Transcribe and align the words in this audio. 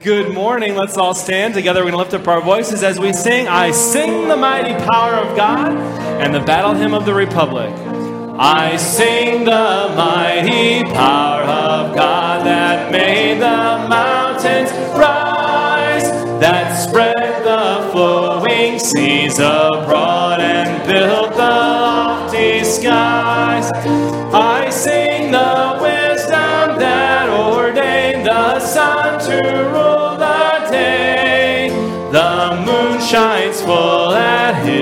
Good 0.00 0.32
morning. 0.32 0.76
Let's 0.76 0.96
all 0.96 1.12
stand 1.12 1.52
together. 1.52 1.80
We're 1.80 1.90
going 1.90 1.92
to 1.92 1.98
lift 1.98 2.14
up 2.14 2.26
our 2.26 2.40
voices 2.40 2.82
as 2.82 2.98
we 2.98 3.12
sing, 3.12 3.46
I 3.48 3.70
sing 3.70 4.28
the 4.28 4.36
mighty 4.36 4.72
power 4.86 5.12
of 5.12 5.36
God 5.36 5.76
and 6.22 6.34
the 6.34 6.40
battle 6.40 6.72
hymn 6.72 6.94
of 6.94 7.04
the 7.04 7.12
Republic. 7.12 7.68
I 8.38 8.78
sing 8.78 9.44
the 9.44 9.92
mighty 9.94 10.84
power 10.84 11.42
of 11.42 11.94
God 11.94 12.46
that 12.46 12.90
made 12.90 13.40
the 13.40 13.88
mountains 13.90 14.70
rise, 14.96 16.04
that 16.40 16.76
spread 16.76 17.44
the 17.44 17.90
flowing 17.92 18.78
seas 18.78 19.38
abroad 19.38 19.69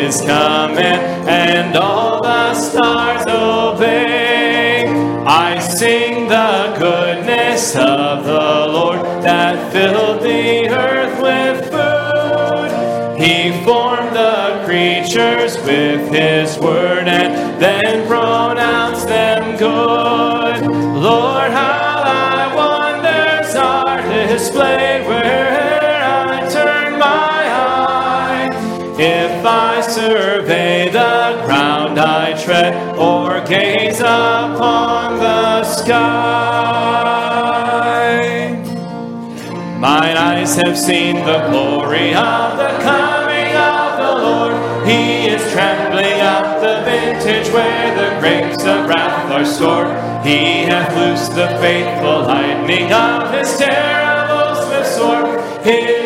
his 0.08 0.20
command, 0.22 1.28
and 1.28 1.76
all 1.76 2.22
the 2.22 2.54
stars 2.54 3.26
obey. 3.26 4.86
I 5.26 5.58
sing 5.58 6.28
the 6.28 6.74
goodness 6.78 7.76
of 7.76 8.24
the 8.24 8.72
Lord 8.76 9.00
that 9.22 9.70
filled 9.70 10.22
the 10.22 10.70
earth 10.70 11.20
with 11.20 11.58
food. 11.70 12.70
He 13.22 13.62
formed 13.66 14.16
the 14.16 14.62
creatures 14.64 15.58
with 15.66 16.10
his 16.10 16.58
word 16.58 17.06
and 17.06 17.60
then 17.60 18.06
pronounced 18.06 18.57
Or 32.58 33.40
gaze 33.46 34.00
upon 34.00 35.18
the 35.18 35.62
sky, 35.62 35.94
mine 39.78 40.16
eyes 40.16 40.56
have 40.56 40.76
seen 40.76 41.16
the 41.24 41.46
glory 41.50 42.14
of 42.14 42.56
the 42.58 42.78
coming 42.82 43.54
of 43.54 43.98
the 44.02 44.12
Lord. 44.24 44.54
He 44.88 45.28
is 45.28 45.52
trampling 45.52 46.20
out 46.20 46.60
the 46.60 46.82
vintage 46.84 47.48
where 47.52 47.94
the 47.94 48.18
grapes 48.18 48.64
of 48.64 48.88
wrath 48.88 49.30
are 49.30 49.44
stored. 49.44 49.88
He 50.26 50.64
hath 50.64 50.96
loosed 50.96 51.36
the 51.36 51.46
faithful 51.60 52.22
lightning 52.22 52.92
of 52.92 53.32
his 53.32 53.56
terrible 53.56 54.56
swift 54.64 54.90
sword. 54.96 55.40
His 55.64 55.97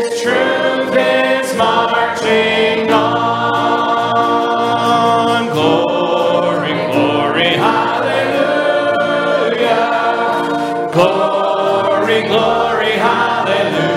Glory, 12.32 12.92
hallelujah. 12.92 13.92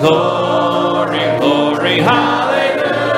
Glory, 0.00 1.24
glory, 1.38 1.98
hallelujah. 2.00 3.14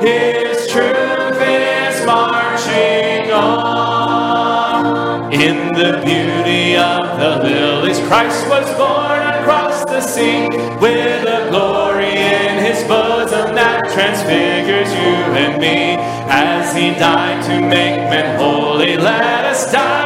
His 0.00 0.66
truth 0.72 1.38
is 1.42 2.06
marching 2.06 3.30
on. 3.32 5.30
In 5.30 5.74
the 5.74 6.00
beauty 6.02 6.76
of 6.78 7.18
the 7.20 7.40
lilies, 7.46 8.00
Christ 8.08 8.48
was 8.48 8.64
born 8.78 9.20
across 9.20 9.84
the 9.84 10.00
sea 10.00 10.48
with 10.80 11.26
a 11.26 11.50
glory 11.50 12.16
in 12.16 12.64
his 12.64 12.82
bosom 12.88 13.54
that 13.56 13.90
transfigures 13.92 14.90
you 14.94 15.34
and 15.36 15.60
me. 15.60 15.98
As 16.32 16.74
he 16.74 16.92
died 16.92 17.42
to 17.44 17.60
make 17.60 18.08
men 18.08 18.38
holy, 18.38 18.96
let 18.96 19.44
us 19.44 19.70
die 19.70 19.99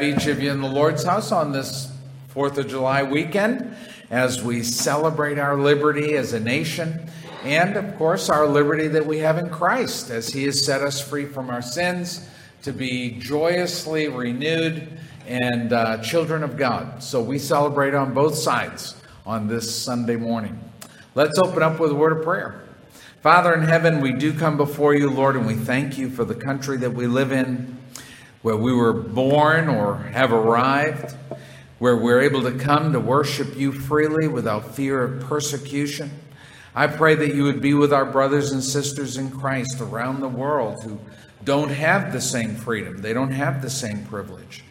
have 0.00 0.18
each 0.18 0.26
of 0.28 0.42
you 0.42 0.50
in 0.50 0.62
the 0.62 0.68
Lord's 0.68 1.04
house 1.04 1.30
on 1.30 1.52
this 1.52 1.92
4th 2.34 2.56
of 2.56 2.68
July 2.68 3.02
weekend 3.02 3.76
as 4.10 4.42
we 4.42 4.62
celebrate 4.62 5.38
our 5.38 5.60
liberty 5.60 6.14
as 6.14 6.32
a 6.32 6.40
nation 6.40 7.06
and, 7.44 7.76
of 7.76 7.96
course, 7.96 8.30
our 8.30 8.46
liberty 8.46 8.88
that 8.88 9.04
we 9.04 9.18
have 9.18 9.36
in 9.36 9.50
Christ 9.50 10.08
as 10.08 10.30
He 10.30 10.44
has 10.44 10.64
set 10.64 10.80
us 10.80 11.06
free 11.06 11.26
from 11.26 11.50
our 11.50 11.60
sins 11.60 12.26
to 12.62 12.72
be 12.72 13.18
joyously 13.18 14.08
renewed 14.08 14.88
and 15.26 15.72
uh, 15.74 15.98
children 15.98 16.44
of 16.44 16.56
God. 16.56 17.02
So 17.02 17.20
we 17.20 17.38
celebrate 17.38 17.92
on 17.94 18.14
both 18.14 18.36
sides 18.36 18.96
on 19.26 19.48
this 19.48 19.74
Sunday 19.74 20.16
morning. 20.16 20.58
Let's 21.14 21.38
open 21.38 21.62
up 21.62 21.78
with 21.78 21.90
a 21.90 21.94
word 21.94 22.16
of 22.16 22.24
prayer. 22.24 22.62
Father 23.22 23.52
in 23.52 23.62
heaven, 23.62 24.00
we 24.00 24.12
do 24.12 24.32
come 24.32 24.56
before 24.56 24.94
you, 24.94 25.10
Lord, 25.10 25.36
and 25.36 25.46
we 25.46 25.54
thank 25.54 25.98
you 25.98 26.08
for 26.08 26.24
the 26.24 26.34
country 26.34 26.78
that 26.78 26.94
we 26.94 27.06
live 27.06 27.32
in 27.32 27.76
where 28.42 28.56
we 28.56 28.72
were 28.72 28.92
born 28.92 29.68
or 29.68 29.96
have 29.96 30.32
arrived, 30.32 31.14
where 31.78 31.96
we're 31.96 32.20
able 32.20 32.42
to 32.42 32.52
come 32.52 32.92
to 32.92 33.00
worship 33.00 33.56
you 33.56 33.72
freely 33.72 34.28
without 34.28 34.74
fear 34.74 35.02
of 35.02 35.20
persecution. 35.26 36.10
I 36.74 36.86
pray 36.86 37.14
that 37.16 37.34
you 37.34 37.44
would 37.44 37.60
be 37.60 37.74
with 37.74 37.92
our 37.92 38.04
brothers 38.04 38.52
and 38.52 38.62
sisters 38.62 39.16
in 39.16 39.30
Christ 39.30 39.80
around 39.80 40.20
the 40.20 40.28
world 40.28 40.82
who 40.84 41.00
don't 41.42 41.70
have 41.70 42.12
the 42.12 42.20
same 42.20 42.54
freedom, 42.54 42.98
they 42.98 43.12
don't 43.12 43.32
have 43.32 43.62
the 43.62 43.70
same 43.70 44.04
privilege. 44.04 44.62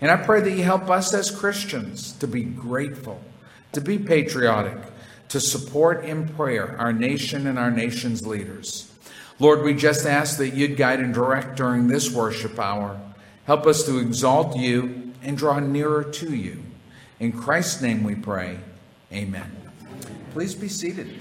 And 0.00 0.10
I 0.10 0.16
pray 0.16 0.40
that 0.40 0.50
you 0.50 0.62
help 0.62 0.90
us 0.90 1.14
as 1.14 1.30
Christians 1.30 2.12
to 2.14 2.26
be 2.26 2.42
grateful, 2.42 3.20
to 3.72 3.80
be 3.80 3.98
patriotic, 3.98 4.78
to 5.28 5.40
support 5.40 6.04
in 6.04 6.28
prayer 6.28 6.76
our 6.78 6.92
nation 6.92 7.46
and 7.46 7.58
our 7.58 7.70
nation's 7.70 8.26
leaders. 8.26 8.90
Lord, 9.38 9.62
we 9.62 9.74
just 9.74 10.06
ask 10.06 10.38
that 10.38 10.54
you'd 10.54 10.76
guide 10.76 11.00
and 11.00 11.12
direct 11.12 11.56
during 11.56 11.88
this 11.88 12.10
worship 12.10 12.58
hour. 12.58 13.00
Help 13.46 13.66
us 13.66 13.84
to 13.84 13.98
exalt 13.98 14.56
you 14.56 15.12
and 15.22 15.36
draw 15.36 15.58
nearer 15.58 16.02
to 16.02 16.34
you. 16.34 16.62
In 17.20 17.30
Christ's 17.32 17.82
name 17.82 18.02
we 18.02 18.14
pray. 18.14 18.58
Amen. 19.12 19.50
Please 20.32 20.54
be 20.54 20.68
seated. 20.68 21.20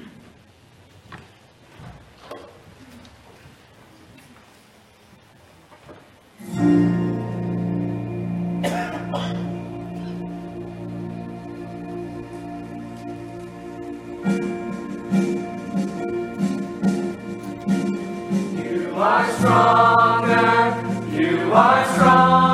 You 18.55 18.93
are 18.95 19.31
stronger, 19.33 20.92
are 21.55 21.85
stronger. 21.93 22.52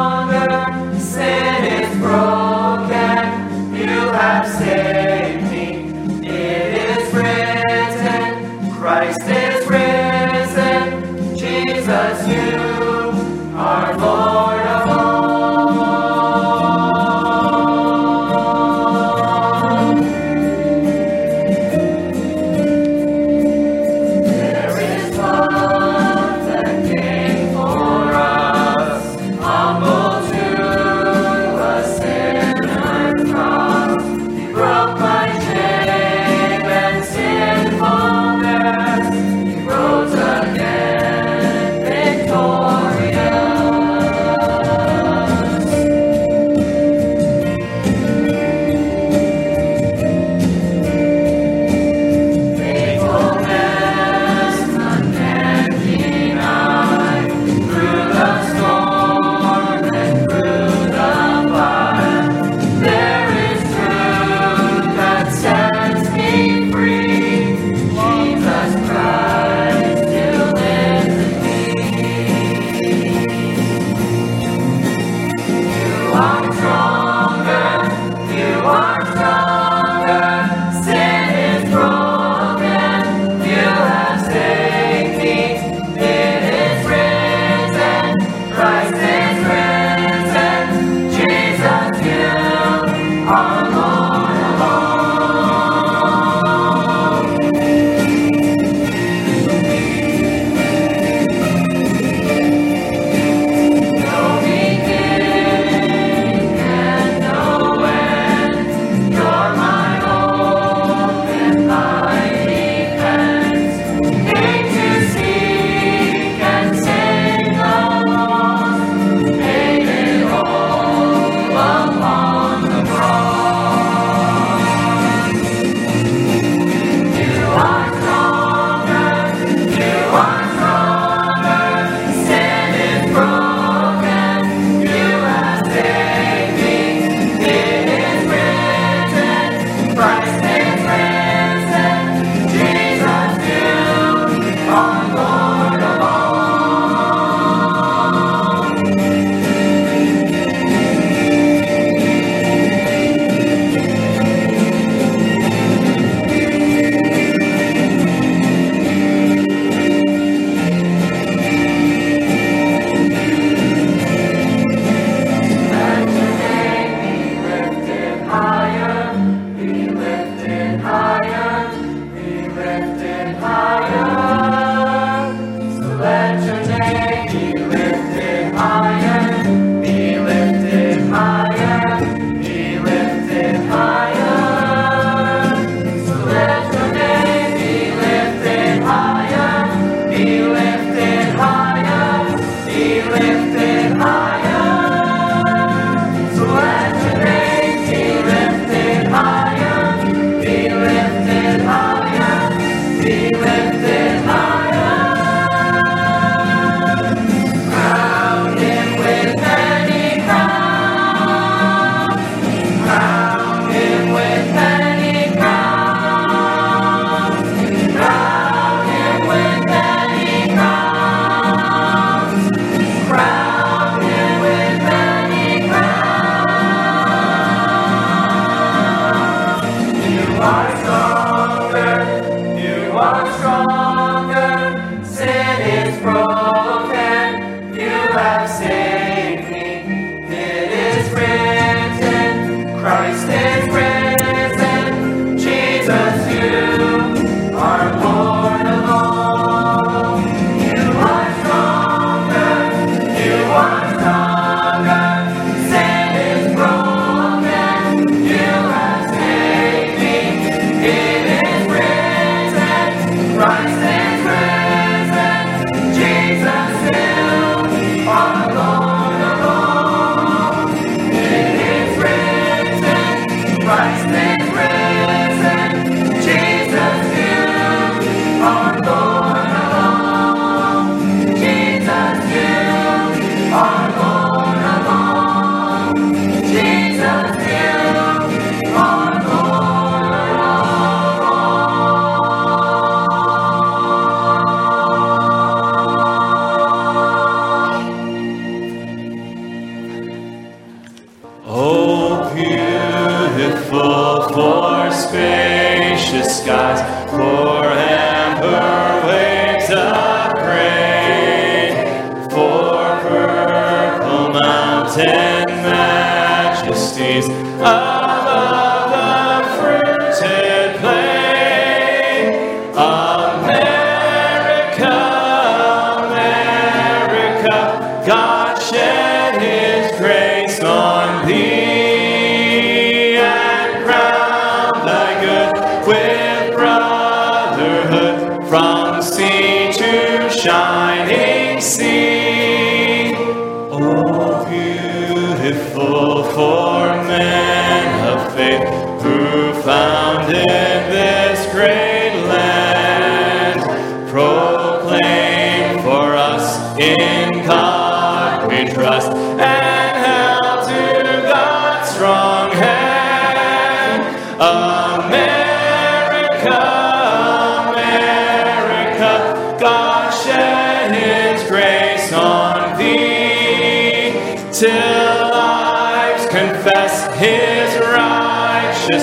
what's 232.99 233.35
strong. 233.37 233.88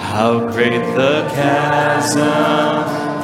How 0.01 0.41
great 0.51 0.95
the 0.95 1.29
chasm 1.35 2.21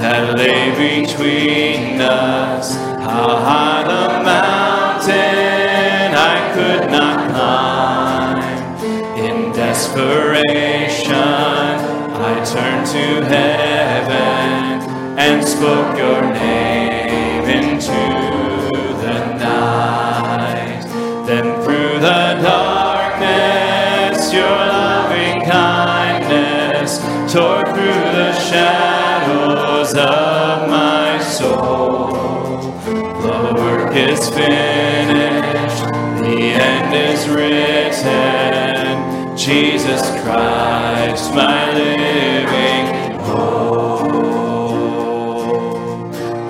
that 0.01 0.37
lay 0.37 0.71
between 1.03 2.01
us, 2.01 2.75
how 2.77 3.37
high 3.37 3.83
the 3.83 4.25
mountain 4.25 6.15
I 6.15 6.53
could 6.55 6.91
not 6.91 7.31
climb. 7.31 8.39
In 9.19 9.53
desperation, 9.53 11.15
I 11.15 12.45
turned 12.45 12.87
to 12.87 13.25
heaven 13.25 14.83
and 15.19 15.42
Jesus 39.45 40.03
Christ, 40.23 41.35
my 41.35 41.73
living 41.75 43.19
hope. 43.23 44.13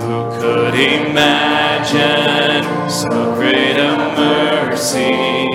Who 0.03 0.39
could 0.39 0.75
imagine 0.75 2.65
so 2.91 3.35
great 3.37 3.79
a 3.79 3.97
mercy? 4.15 5.49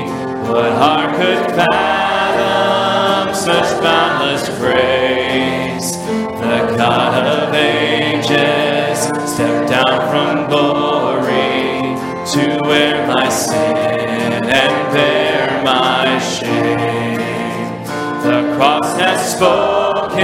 What 0.50 0.72
heart 0.82 1.16
could 1.16 1.52
fathom 1.56 3.36
such 3.36 3.84
boundless 3.84 4.50
grace? 4.58 4.97
spoken, 19.28 20.24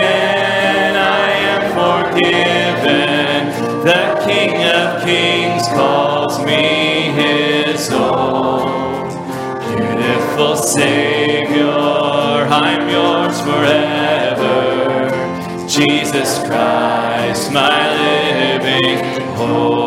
I 0.95 1.29
am 1.51 1.63
forgiven. 1.77 3.39
The 3.83 4.03
King 4.25 4.63
of 4.63 5.03
Kings 5.03 5.67
calls 5.67 6.39
me 6.45 7.12
his 7.12 7.91
own. 7.91 9.10
Beautiful 9.75 10.55
Savior, 10.55 11.67
I'm 11.67 12.88
yours 12.88 13.41
forever. 13.41 15.10
Jesus 15.67 16.39
Christ, 16.48 17.51
my 17.51 17.93
living 17.98 19.22
hope. 19.36 19.82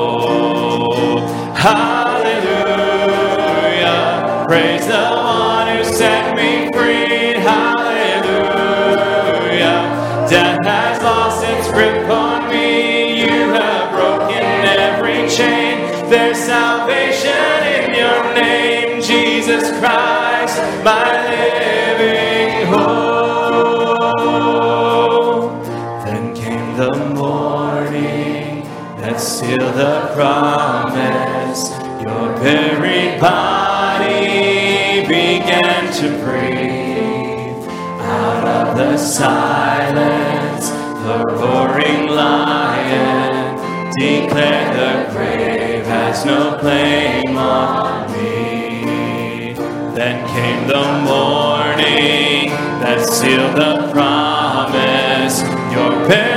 silence 39.06 40.68
the 40.68 41.24
roaring 41.38 42.08
lion. 42.08 43.56
Declare 43.96 44.74
the 44.74 45.12
grave 45.12 45.86
has 45.86 46.24
no 46.24 46.58
claim 46.58 47.36
on 47.36 48.10
me. 48.12 49.54
Then 49.94 50.26
came 50.28 50.66
the 50.66 50.84
morning 51.04 52.50
that 52.82 53.06
sealed 53.06 53.54
the 53.54 53.90
promise. 53.92 55.40
Your 55.72 56.08
parents 56.08 56.35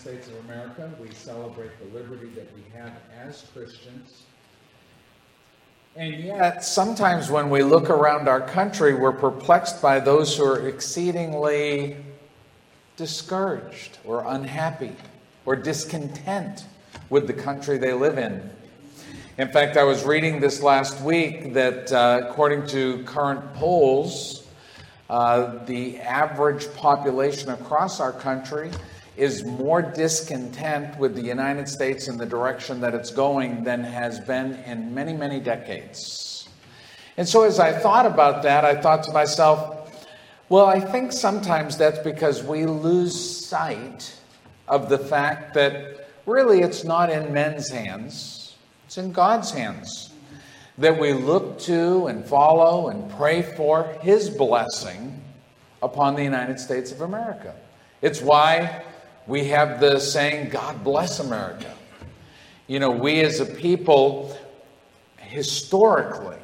States 0.00 0.28
of 0.28 0.36
America. 0.46 0.90
We 0.98 1.10
celebrate 1.10 1.72
the 1.78 1.98
liberty 1.98 2.28
that 2.30 2.48
we 2.54 2.62
have 2.72 2.92
as 3.22 3.44
Christians. 3.52 4.22
And 5.94 6.14
yet, 6.24 6.64
sometimes 6.64 7.30
when 7.30 7.50
we 7.50 7.62
look 7.62 7.90
around 7.90 8.26
our 8.26 8.40
country, 8.40 8.94
we're 8.94 9.12
perplexed 9.12 9.82
by 9.82 10.00
those 10.00 10.34
who 10.34 10.44
are 10.44 10.66
exceedingly 10.66 11.96
discouraged 12.96 13.98
or 14.06 14.24
unhappy 14.26 14.92
or 15.44 15.54
discontent 15.54 16.64
with 17.10 17.26
the 17.26 17.34
country 17.34 17.76
they 17.76 17.92
live 17.92 18.16
in. 18.16 18.48
In 19.36 19.48
fact, 19.48 19.76
I 19.76 19.84
was 19.84 20.04
reading 20.04 20.40
this 20.40 20.62
last 20.62 21.02
week 21.02 21.52
that 21.52 21.92
uh, 21.92 22.22
according 22.24 22.66
to 22.68 23.02
current 23.04 23.52
polls, 23.54 24.46
uh, 25.10 25.62
the 25.66 25.98
average 25.98 26.72
population 26.74 27.50
across 27.50 28.00
our 28.00 28.12
country 28.12 28.70
is 29.20 29.44
more 29.44 29.82
discontent 29.82 30.98
with 30.98 31.14
the 31.14 31.20
United 31.20 31.68
States 31.68 32.08
and 32.08 32.18
the 32.18 32.24
direction 32.24 32.80
that 32.80 32.94
it's 32.94 33.10
going 33.10 33.62
than 33.64 33.84
has 33.84 34.18
been 34.18 34.54
in 34.64 34.94
many, 34.94 35.12
many 35.12 35.38
decades. 35.38 36.48
And 37.18 37.28
so, 37.28 37.42
as 37.42 37.60
I 37.60 37.70
thought 37.70 38.06
about 38.06 38.42
that, 38.44 38.64
I 38.64 38.80
thought 38.80 39.02
to 39.04 39.12
myself, 39.12 39.92
well, 40.48 40.64
I 40.64 40.80
think 40.80 41.12
sometimes 41.12 41.76
that's 41.76 41.98
because 41.98 42.42
we 42.42 42.64
lose 42.64 43.46
sight 43.46 44.18
of 44.66 44.88
the 44.88 44.96
fact 44.96 45.52
that 45.52 46.08
really 46.24 46.62
it's 46.62 46.82
not 46.82 47.10
in 47.10 47.30
men's 47.30 47.68
hands, 47.68 48.56
it's 48.86 48.96
in 48.96 49.12
God's 49.12 49.50
hands. 49.50 50.06
That 50.78 50.98
we 50.98 51.12
look 51.12 51.58
to 51.60 52.06
and 52.06 52.24
follow 52.24 52.88
and 52.88 53.10
pray 53.10 53.42
for 53.42 53.98
His 54.00 54.30
blessing 54.30 55.22
upon 55.82 56.14
the 56.14 56.24
United 56.24 56.58
States 56.58 56.90
of 56.90 57.02
America. 57.02 57.54
It's 58.00 58.22
why 58.22 58.82
we 59.26 59.44
have 59.46 59.80
the 59.80 59.98
saying, 59.98 60.50
God 60.50 60.82
bless 60.82 61.20
America. 61.20 61.72
You 62.66 62.78
know, 62.78 62.90
we 62.90 63.20
as 63.20 63.40
a 63.40 63.46
people 63.46 64.36
historically 65.18 66.38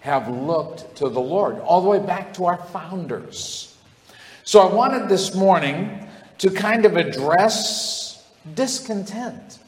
have 0.00 0.28
looked 0.28 0.96
to 0.96 1.08
the 1.08 1.20
Lord, 1.20 1.58
all 1.60 1.80
the 1.82 1.88
way 1.88 1.98
back 1.98 2.32
to 2.34 2.46
our 2.46 2.56
founders. 2.56 3.76
So 4.44 4.60
I 4.60 4.72
wanted 4.72 5.08
this 5.08 5.34
morning 5.34 6.08
to 6.38 6.50
kind 6.50 6.86
of 6.86 6.96
address 6.96 8.26
discontent. 8.54 9.58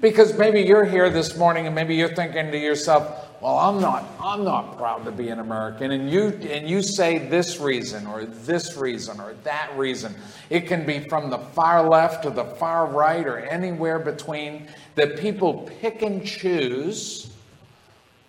Because 0.00 0.36
maybe 0.38 0.60
you're 0.60 0.84
here 0.84 1.08
this 1.08 1.36
morning 1.36 1.66
and 1.66 1.74
maybe 1.74 1.96
you're 1.96 2.14
thinking 2.14 2.52
to 2.52 2.58
yourself, 2.58 3.25
well, 3.40 3.58
I'm 3.58 3.80
not, 3.80 4.06
I'm 4.18 4.44
not 4.44 4.78
proud 4.78 5.04
to 5.04 5.12
be 5.12 5.28
an 5.28 5.40
American. 5.40 5.90
And 5.90 6.10
you, 6.10 6.28
and 6.50 6.68
you 6.68 6.82
say 6.82 7.18
this 7.18 7.60
reason 7.60 8.06
or 8.06 8.24
this 8.24 8.76
reason 8.76 9.20
or 9.20 9.34
that 9.44 9.76
reason. 9.76 10.14
It 10.48 10.66
can 10.66 10.86
be 10.86 11.00
from 11.08 11.28
the 11.28 11.38
far 11.38 11.86
left 11.86 12.22
to 12.22 12.30
the 12.30 12.44
far 12.44 12.86
right 12.86 13.26
or 13.26 13.38
anywhere 13.38 13.98
between 13.98 14.68
that 14.94 15.18
people 15.18 15.70
pick 15.80 16.02
and 16.02 16.24
choose 16.24 17.30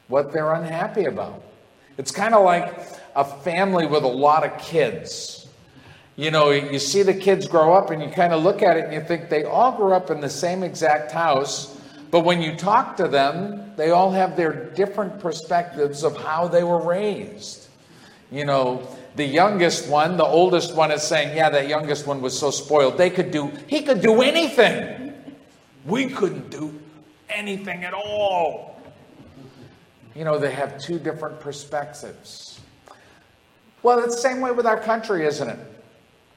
what 0.10 0.34
they're 0.34 0.54
unhappy 0.54 1.06
about. 1.06 1.41
It's 1.98 2.12
kind 2.12 2.34
of 2.34 2.43
like 2.43 2.78
a 3.15 3.24
family 3.24 3.88
with 3.88 4.04
a 4.04 4.08
lot 4.08 4.46
of 4.46 4.60
kids. 4.62 5.48
You 6.15 6.32
know, 6.32 6.50
you 6.50 6.80
see 6.80 7.04
the 7.04 7.13
kids 7.13 7.48
grow 7.48 7.74
up 7.74 7.91
and 7.91 8.02
you 8.02 8.10
kind 8.10 8.34
of 8.34 8.43
look 8.43 8.62
at 8.62 8.76
it 8.76 8.86
and 8.86 8.93
you 8.93 9.02
think 9.02 9.30
they 9.30 9.43
all 9.43 9.72
grew 9.72 9.93
up 9.93 10.10
in 10.10 10.20
the 10.20 10.30
same 10.30 10.63
exact 10.63 11.12
house, 11.12 11.77
but 12.12 12.22
when 12.22 12.41
you 12.41 12.56
talk 12.56 12.98
to 12.98 13.08
them, 13.08 13.74
they 13.76 13.91
all 13.91 14.12
have 14.12 14.36
their 14.36 14.72
different 14.72 15.20
perspectives 15.20 16.04
of 16.04 16.17
how 16.17 16.48
they 16.48 16.63
were 16.63 16.82
raised. 16.82 17.67
You 18.32 18.46
know, 18.46 18.88
the 19.15 19.26
youngest 19.26 19.89
one, 19.89 20.17
the 20.17 20.26
oldest 20.26 20.76
one 20.76 20.91
is 20.91 21.04
saying, 21.04 21.36
Yeah, 21.36 21.50
that 21.50 21.67
youngest 21.67 22.08
one 22.08 22.22
was 22.22 22.38
so 22.38 22.52
spoiled. 22.52 22.98
They 22.98 23.10
could 23.10 23.32
do, 23.32 23.52
he 23.67 23.82
could 23.82 24.02
do 24.02 24.22
anything. 24.22 25.13
We 25.86 26.08
couldn't 26.08 26.50
do 26.50 26.78
anything 27.30 27.84
at 27.84 27.93
all. 27.93 28.82
You 30.15 30.24
know, 30.24 30.38
they 30.39 30.52
have 30.52 30.80
two 30.80 31.00
different 31.00 31.39
perspectives. 31.39 32.60
Well, 33.84 34.00
it's 34.00 34.15
the 34.15 34.22
same 34.22 34.41
way 34.41 34.52
with 34.52 34.65
our 34.65 34.80
country, 34.80 35.26
isn't 35.26 35.48
it? 35.48 35.60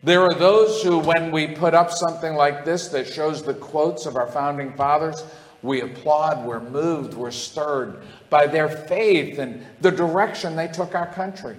There 0.02 0.22
are 0.22 0.35
those 0.35 0.83
who, 0.83 0.98
when 0.98 1.30
we 1.30 1.48
put 1.48 1.74
up 1.74 1.90
something 1.90 2.35
like 2.35 2.64
this 2.64 2.88
that 2.88 3.06
shows 3.06 3.42
the 3.42 3.54
quotes 3.54 4.06
of 4.06 4.16
our 4.16 4.28
founding 4.28 4.72
fathers, 4.74 5.24
we 5.62 5.83
applaud, 5.83 6.44
we're 6.44 6.61
moved, 6.61 7.14
we're 7.14 7.31
stirred 7.31 8.03
by 8.31 8.46
their 8.46 8.68
faith 8.68 9.38
and 9.38 9.64
the 9.81 9.90
direction 9.90 10.57
they 10.57 10.68
took 10.68 10.94
our 10.94 11.12
country. 11.12 11.57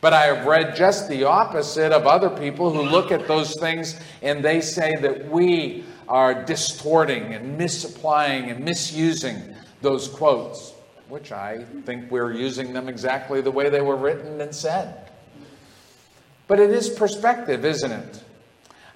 But 0.00 0.12
I 0.12 0.26
have 0.26 0.46
read 0.46 0.76
just 0.76 1.08
the 1.08 1.24
opposite 1.24 1.92
of 1.92 2.06
other 2.06 2.30
people 2.30 2.72
who 2.72 2.82
look 2.82 3.10
at 3.10 3.26
those 3.26 3.58
things 3.58 3.98
and 4.22 4.44
they 4.44 4.60
say 4.60 4.96
that 4.96 5.28
we 5.28 5.84
are 6.08 6.44
distorting 6.44 7.34
and 7.34 7.58
misapplying 7.58 8.50
and 8.50 8.64
misusing 8.64 9.54
those 9.82 10.08
quotes, 10.08 10.74
which 11.08 11.32
I 11.32 11.64
think 11.84 12.10
we're 12.10 12.32
using 12.32 12.72
them 12.72 12.88
exactly 12.88 13.40
the 13.40 13.50
way 13.50 13.70
they 13.70 13.80
were 13.80 13.96
written 13.96 14.40
and 14.40 14.54
said. 14.54 15.10
But 16.46 16.60
it 16.60 16.70
is 16.70 16.88
perspective, 16.88 17.64
isn't 17.64 17.92
it? 17.92 18.22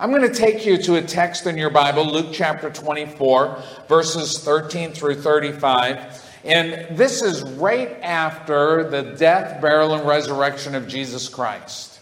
I'm 0.02 0.10
going 0.10 0.22
to 0.22 0.34
take 0.34 0.66
you 0.66 0.78
to 0.78 0.96
a 0.96 1.00
text 1.00 1.46
in 1.46 1.56
your 1.56 1.70
Bible, 1.70 2.04
Luke 2.04 2.30
chapter 2.32 2.68
24, 2.70 3.62
verses 3.86 4.40
13 4.40 4.90
through 4.90 5.14
35. 5.14 6.28
And 6.42 6.96
this 6.98 7.22
is 7.22 7.44
right 7.52 8.00
after 8.02 8.90
the 8.90 9.14
death, 9.16 9.60
burial, 9.60 9.94
and 9.94 10.04
resurrection 10.04 10.74
of 10.74 10.88
Jesus 10.88 11.28
Christ. 11.28 12.00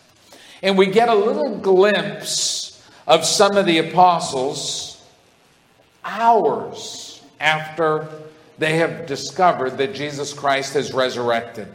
And 0.62 0.78
we 0.78 0.86
get 0.86 1.10
a 1.10 1.14
little 1.14 1.58
glimpse 1.58 2.90
of 3.06 3.26
some 3.26 3.58
of 3.58 3.66
the 3.66 3.76
apostles 3.76 5.04
hours 6.02 7.22
after 7.38 8.08
they 8.56 8.78
have 8.78 9.04
discovered 9.04 9.76
that 9.76 9.94
Jesus 9.94 10.32
Christ 10.32 10.72
has 10.72 10.94
resurrected. 10.94 11.68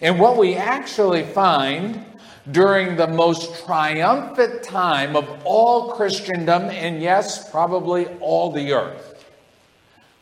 And 0.00 0.20
what 0.20 0.36
we 0.36 0.54
actually 0.54 1.24
find 1.24 2.04
during 2.52 2.96
the 2.96 3.06
most 3.06 3.64
triumphant 3.64 4.62
time 4.62 5.16
of 5.16 5.28
all 5.44 5.92
Christendom, 5.92 6.64
and 6.64 7.02
yes, 7.02 7.50
probably 7.50 8.06
all 8.20 8.50
the 8.52 8.72
earth, 8.72 9.24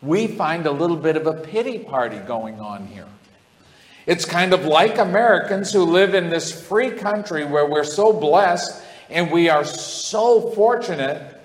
we 0.02 0.26
find 0.26 0.66
a 0.66 0.70
little 0.70 0.96
bit 0.96 1.16
of 1.16 1.26
a 1.26 1.34
pity 1.34 1.78
party 1.78 2.18
going 2.18 2.60
on 2.60 2.86
here. 2.86 3.08
It's 4.06 4.24
kind 4.24 4.54
of 4.54 4.64
like 4.64 4.98
Americans 4.98 5.72
who 5.72 5.84
live 5.84 6.14
in 6.14 6.30
this 6.30 6.66
free 6.66 6.90
country 6.90 7.44
where 7.44 7.66
we're 7.66 7.84
so 7.84 8.12
blessed 8.12 8.82
and 9.10 9.30
we 9.30 9.48
are 9.48 9.64
so 9.64 10.50
fortunate 10.52 11.36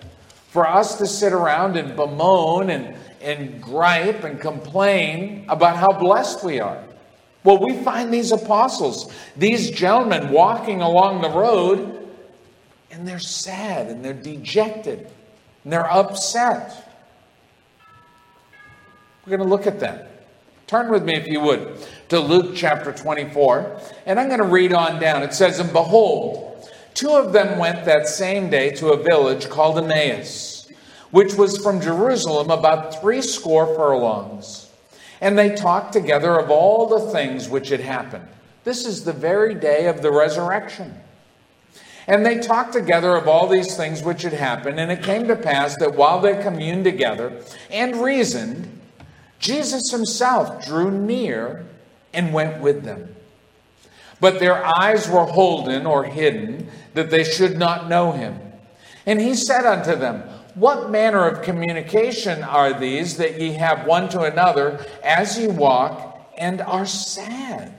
for 0.47 0.67
us 0.67 0.97
to 0.99 1.07
sit 1.07 1.33
around 1.33 1.77
and 1.77 1.95
bemoan 1.95 2.69
and, 2.69 2.95
and 3.21 3.61
gripe 3.61 4.23
and 4.23 4.39
complain 4.39 5.45
about 5.49 5.75
how 5.75 5.91
blessed 5.91 6.43
we 6.43 6.59
are. 6.59 6.81
Well, 7.43 7.59
we 7.59 7.83
find 7.83 8.13
these 8.13 8.31
apostles, 8.31 9.11
these 9.35 9.69
gentlemen 9.71 10.31
walking 10.31 10.81
along 10.81 11.21
the 11.21 11.29
road, 11.29 12.09
and 12.91 13.07
they're 13.07 13.19
sad 13.19 13.87
and 13.87 14.03
they're 14.03 14.13
dejected 14.13 15.07
and 15.63 15.73
they're 15.73 15.91
upset. 15.91 16.89
We're 19.25 19.37
going 19.37 19.47
to 19.47 19.55
look 19.55 19.67
at 19.67 19.79
them. 19.79 20.07
Turn 20.67 20.89
with 20.89 21.03
me, 21.03 21.15
if 21.15 21.27
you 21.27 21.39
would, 21.41 21.77
to 22.09 22.19
Luke 22.19 22.55
chapter 22.55 22.91
24, 22.91 23.79
and 24.05 24.19
I'm 24.19 24.27
going 24.27 24.39
to 24.39 24.45
read 24.45 24.73
on 24.73 24.99
down. 24.99 25.23
It 25.23 25.33
says, 25.33 25.59
And 25.59 25.71
behold, 25.71 26.67
two 26.93 27.11
of 27.11 27.33
them 27.33 27.57
went 27.57 27.85
that 27.85 28.07
same 28.07 28.49
day 28.49 28.71
to 28.71 28.89
a 28.89 29.03
village 29.03 29.49
called 29.49 29.77
Emmaus, 29.77 30.67
which 31.11 31.35
was 31.35 31.57
from 31.61 31.81
Jerusalem 31.81 32.49
about 32.49 33.01
three 33.01 33.21
score 33.21 33.67
furlongs. 33.75 34.62
And 35.21 35.37
they 35.37 35.55
talked 35.55 35.93
together 35.93 36.37
of 36.37 36.49
all 36.49 36.87
the 36.87 37.11
things 37.11 37.49
which 37.49 37.69
had 37.69 37.79
happened. 37.79 38.27
This 38.63 38.85
is 38.85 39.03
the 39.03 39.13
very 39.13 39.55
day 39.55 39.87
of 39.87 40.01
the 40.01 40.11
resurrection. 40.11 40.93
And 42.07 42.25
they 42.25 42.39
talked 42.39 42.73
together 42.73 43.15
of 43.15 43.27
all 43.27 43.47
these 43.47 43.77
things 43.77 44.03
which 44.03 44.23
had 44.23 44.33
happened. 44.33 44.79
And 44.79 44.91
it 44.91 45.03
came 45.03 45.27
to 45.27 45.35
pass 45.35 45.77
that 45.77 45.95
while 45.95 46.19
they 46.19 46.41
communed 46.41 46.83
together 46.83 47.41
and 47.71 47.95
reasoned, 47.97 48.81
Jesus 49.39 49.91
himself 49.91 50.65
drew 50.65 50.91
near 50.91 51.65
and 52.13 52.33
went 52.33 52.61
with 52.61 52.83
them. 52.83 53.15
But 54.19 54.39
their 54.39 54.65
eyes 54.65 55.09
were 55.09 55.25
holden 55.25 55.85
or 55.85 56.05
hidden, 56.05 56.69
that 56.93 57.09
they 57.09 57.23
should 57.23 57.57
not 57.57 57.89
know 57.89 58.11
him. 58.11 58.39
And 59.05 59.19
he 59.19 59.35
said 59.35 59.65
unto 59.65 59.95
them, 59.95 60.23
what 60.55 60.89
manner 60.89 61.27
of 61.27 61.41
communication 61.41 62.43
are 62.43 62.77
these 62.79 63.17
that 63.17 63.39
ye 63.39 63.53
have 63.53 63.85
one 63.85 64.09
to 64.09 64.21
another 64.21 64.85
as 65.03 65.37
ye 65.37 65.47
walk 65.47 66.31
and 66.37 66.61
are 66.61 66.85
sad? 66.85 67.73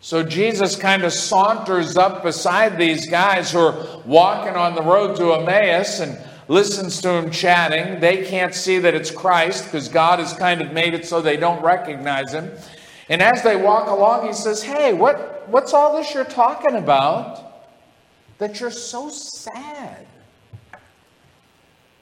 So 0.00 0.22
Jesus 0.22 0.76
kind 0.76 1.04
of 1.04 1.12
saunters 1.12 1.96
up 1.96 2.22
beside 2.22 2.76
these 2.76 3.06
guys 3.06 3.52
who 3.52 3.60
are 3.60 4.02
walking 4.04 4.56
on 4.56 4.74
the 4.74 4.82
road 4.82 5.16
to 5.16 5.32
Emmaus 5.34 6.00
and 6.00 6.18
listens 6.48 7.00
to 7.02 7.08
them 7.08 7.30
chatting. 7.30 8.00
They 8.00 8.24
can't 8.24 8.54
see 8.54 8.78
that 8.80 8.94
it's 8.94 9.10
Christ 9.10 9.64
because 9.64 9.88
God 9.88 10.18
has 10.18 10.32
kind 10.32 10.60
of 10.60 10.72
made 10.72 10.94
it 10.94 11.06
so 11.06 11.22
they 11.22 11.36
don't 11.36 11.62
recognize 11.62 12.32
him. 12.32 12.50
And 13.08 13.22
as 13.22 13.42
they 13.42 13.56
walk 13.56 13.88
along, 13.88 14.26
he 14.26 14.32
says, 14.32 14.62
Hey, 14.62 14.92
what, 14.92 15.48
what's 15.48 15.72
all 15.72 15.96
this 15.96 16.12
you're 16.14 16.24
talking 16.24 16.74
about? 16.74 17.52
that 18.42 18.58
you're 18.58 18.72
so 18.72 19.08
sad? 19.08 20.04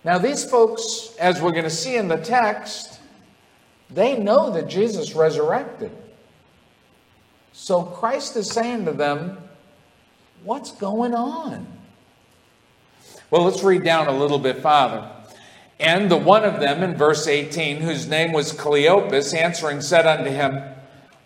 Now, 0.04 0.18
these 0.18 0.44
folks, 0.44 1.14
as 1.18 1.42
we're 1.42 1.52
going 1.52 1.64
to 1.64 1.70
see 1.70 1.96
in 1.96 2.08
the 2.08 2.16
text, 2.16 3.00
they 3.90 4.16
know 4.16 4.50
that 4.50 4.68
Jesus 4.68 5.14
resurrected. 5.14 5.90
So 7.52 7.82
Christ 7.82 8.36
is 8.36 8.50
saying 8.50 8.86
to 8.86 8.92
them, 8.92 9.38
What's 10.42 10.72
going 10.72 11.14
on? 11.14 11.66
Well, 13.30 13.42
let's 13.42 13.62
read 13.62 13.84
down 13.84 14.08
a 14.08 14.12
little 14.12 14.38
bit 14.38 14.58
farther. 14.58 15.10
And 15.78 16.10
the 16.10 16.16
one 16.16 16.44
of 16.44 16.60
them 16.60 16.82
in 16.82 16.96
verse 16.96 17.26
18, 17.26 17.78
whose 17.78 18.06
name 18.06 18.32
was 18.32 18.52
Cleopas, 18.52 19.34
answering 19.34 19.82
said 19.82 20.06
unto 20.06 20.30
him, 20.30 20.62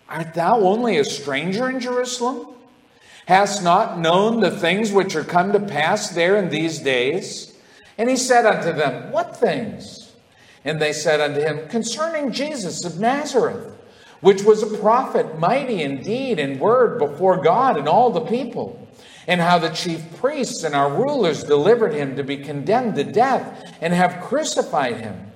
Art 0.09 0.33
thou 0.33 0.59
only 0.59 0.97
a 0.97 1.05
stranger 1.05 1.69
in 1.69 1.79
Jerusalem? 1.79 2.47
Hast 3.25 3.63
not 3.63 3.97
known 3.99 4.41
the 4.41 4.51
things 4.51 4.91
which 4.91 5.15
are 5.15 5.23
come 5.23 5.53
to 5.53 5.59
pass 5.59 6.09
there 6.09 6.35
in 6.35 6.49
these 6.49 6.79
days? 6.79 7.54
And 7.97 8.09
he 8.09 8.17
said 8.17 8.45
unto 8.45 8.73
them, 8.73 9.11
What 9.11 9.37
things? 9.37 10.13
And 10.63 10.81
they 10.81 10.93
said 10.93 11.21
unto 11.21 11.39
him, 11.39 11.67
Concerning 11.69 12.31
Jesus 12.31 12.83
of 12.83 12.99
Nazareth, 12.99 13.73
which 14.21 14.43
was 14.43 14.63
a 14.63 14.77
prophet, 14.77 15.37
mighty 15.37 15.83
in 15.83 16.01
deed 16.01 16.39
and 16.39 16.59
word 16.59 16.99
before 16.99 17.41
God 17.41 17.77
and 17.77 17.87
all 17.87 18.09
the 18.09 18.21
people 18.21 18.85
and 19.27 19.41
how 19.41 19.57
the 19.57 19.69
chief 19.69 20.03
priests 20.17 20.63
and 20.63 20.75
our 20.75 20.91
rulers 20.91 21.43
delivered 21.43 21.93
him 21.93 22.15
to 22.15 22.23
be 22.23 22.37
condemned 22.37 22.95
to 22.95 23.03
death 23.03 23.73
and 23.81 23.93
have 23.93 24.23
crucified 24.23 24.97
him. 24.97 25.31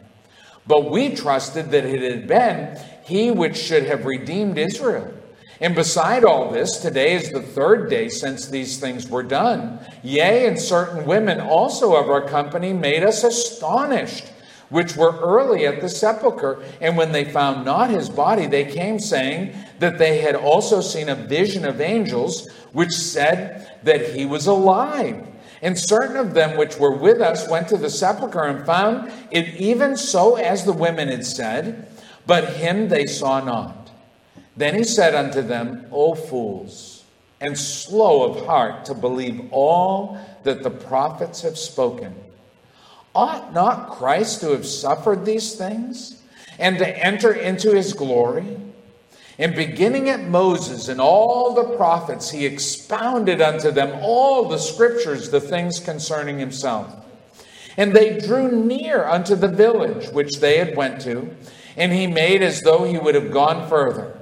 But 0.68 0.92
we 0.92 1.16
trusted 1.16 1.72
that 1.72 1.86
it 1.86 2.12
had 2.12 2.28
been 2.28 2.80
he 3.04 3.32
which 3.32 3.58
should 3.58 3.84
have 3.84 4.06
redeemed 4.06 4.58
Israel. 4.58 5.14
And 5.62 5.76
beside 5.76 6.24
all 6.24 6.50
this, 6.50 6.78
today 6.78 7.16
is 7.16 7.32
the 7.32 7.42
third 7.42 7.90
day 7.90 8.08
since 8.08 8.48
these 8.48 8.80
things 8.80 9.10
were 9.10 9.24
done. 9.24 9.80
Yea, 10.04 10.48
and 10.48 10.60
certain 10.60 11.06
women 11.06 11.42
also 11.42 11.96
of 11.96 12.10
our 12.10 12.26
company 12.26 12.72
made 12.72 13.04
us 13.04 13.26
astonished, 13.26 14.32
which 14.70 14.96
were 14.96 15.20
early 15.20 15.66
at 15.66 15.82
the 15.82 15.90
sepulchre. 15.90 16.64
And 16.80 16.96
when 16.96 17.12
they 17.12 17.26
found 17.26 17.66
not 17.66 17.90
his 17.90 18.10
body, 18.10 18.46
they 18.46 18.66
came 18.66 19.00
saying 19.00 19.54
that 19.80 19.98
they 19.98 20.20
had 20.20 20.36
also 20.36 20.80
seen 20.80 21.10
a 21.10 21.16
vision 21.16 21.66
of 21.66 21.82
angels, 21.82 22.50
which 22.72 22.92
said, 22.92 23.66
that 23.84 24.14
he 24.14 24.26
was 24.26 24.48
alive. 24.48 25.26
And 25.62 25.78
certain 25.78 26.16
of 26.16 26.34
them 26.34 26.58
which 26.58 26.78
were 26.78 26.96
with 26.96 27.22
us 27.22 27.50
went 27.50 27.68
to 27.70 27.78
the 27.78 27.90
sepulchre 27.90 28.44
and 28.44 28.66
found 28.66 29.12
it 29.32 29.56
even 29.56 29.98
so 29.98 30.36
as 30.36 30.64
the 30.64 30.74
women 30.74 31.10
had 31.10 31.26
said, 31.26 31.88
but 32.26 32.56
him 32.56 32.88
they 32.88 33.06
saw 33.06 33.44
not. 33.44 33.79
Then 34.60 34.76
he 34.76 34.84
said 34.84 35.16
unto 35.16 35.42
them, 35.42 35.86
O 35.90 36.16
fools, 36.16 37.06
and 37.40 37.58
slow 37.58 38.30
of 38.30 38.46
heart 38.46 38.84
to 38.86 38.94
believe 38.94 39.48
all 39.52 40.20
that 40.44 40.64
the 40.64 40.70
prophets 40.70 41.44
have 41.44 41.58
spoken. 41.58 42.14
Ought 43.16 43.54
not 43.54 43.92
Christ 43.92 44.42
to 44.42 44.52
have 44.52 44.66
suffered 44.66 45.24
these 45.24 45.56
things 45.56 46.22
and 46.60 46.78
to 46.78 47.06
enter 47.06 47.32
into 47.32 47.74
his 47.74 47.94
glory? 47.94 48.58
And 49.38 49.56
beginning 49.56 50.10
at 50.10 50.28
Moses 50.28 50.90
and 50.90 51.00
all 51.00 51.54
the 51.54 51.78
prophets, 51.78 52.30
he 52.30 52.46
expounded 52.46 53.42
unto 53.42 53.72
them 53.72 53.98
all 54.02 54.50
the 54.50 54.58
scriptures, 54.58 55.30
the 55.30 55.40
things 55.40 55.80
concerning 55.80 56.38
himself. 56.38 56.94
And 57.78 57.94
they 57.94 58.20
drew 58.20 58.52
near 58.52 59.06
unto 59.06 59.36
the 59.36 59.48
village 59.48 60.10
which 60.10 60.42
they 60.42 60.58
had 60.58 60.76
went 60.76 61.00
to, 61.04 61.34
and 61.78 61.94
he 61.94 62.08
made 62.08 62.42
as 62.42 62.60
though 62.64 62.84
he 62.84 62.98
would 62.98 63.16
have 63.16 63.32
gone 63.32 63.70
further. 63.70 64.19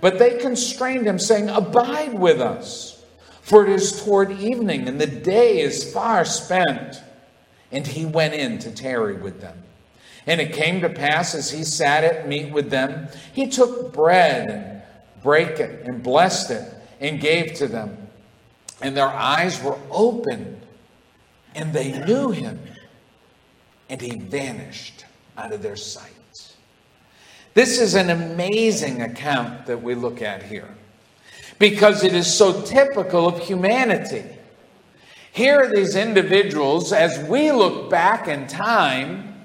But 0.00 0.18
they 0.18 0.38
constrained 0.38 1.06
him, 1.06 1.18
saying, 1.18 1.48
Abide 1.48 2.14
with 2.14 2.40
us, 2.40 3.04
for 3.42 3.66
it 3.66 3.72
is 3.72 4.04
toward 4.04 4.30
evening, 4.32 4.86
and 4.88 5.00
the 5.00 5.06
day 5.06 5.60
is 5.60 5.92
far 5.92 6.24
spent. 6.24 7.02
And 7.70 7.86
he 7.86 8.06
went 8.06 8.34
in 8.34 8.58
to 8.60 8.70
tarry 8.70 9.14
with 9.14 9.40
them. 9.40 9.62
And 10.26 10.40
it 10.40 10.52
came 10.52 10.80
to 10.82 10.88
pass 10.88 11.34
as 11.34 11.50
he 11.50 11.64
sat 11.64 12.04
at 12.04 12.28
meat 12.28 12.52
with 12.52 12.70
them, 12.70 13.08
he 13.32 13.48
took 13.48 13.92
bread 13.92 14.50
and 14.50 14.82
brake 15.22 15.58
it 15.58 15.86
and 15.86 16.02
blessed 16.02 16.50
it 16.50 16.74
and 17.00 17.20
gave 17.20 17.54
to 17.54 17.66
them. 17.66 18.08
And 18.80 18.96
their 18.96 19.08
eyes 19.08 19.62
were 19.62 19.78
opened 19.90 20.60
and 21.54 21.72
they 21.72 22.04
knew 22.04 22.30
him. 22.30 22.60
And 23.88 24.00
he 24.00 24.18
vanished 24.18 25.06
out 25.36 25.52
of 25.52 25.62
their 25.62 25.76
sight. 25.76 26.17
This 27.58 27.80
is 27.80 27.96
an 27.96 28.10
amazing 28.10 29.02
account 29.02 29.66
that 29.66 29.82
we 29.82 29.96
look 29.96 30.22
at 30.22 30.44
here 30.44 30.72
because 31.58 32.04
it 32.04 32.14
is 32.14 32.32
so 32.32 32.62
typical 32.62 33.26
of 33.26 33.40
humanity. 33.40 34.22
Here 35.32 35.62
are 35.62 35.74
these 35.74 35.96
individuals, 35.96 36.92
as 36.92 37.18
we 37.28 37.50
look 37.50 37.90
back 37.90 38.28
in 38.28 38.46
time, 38.46 39.44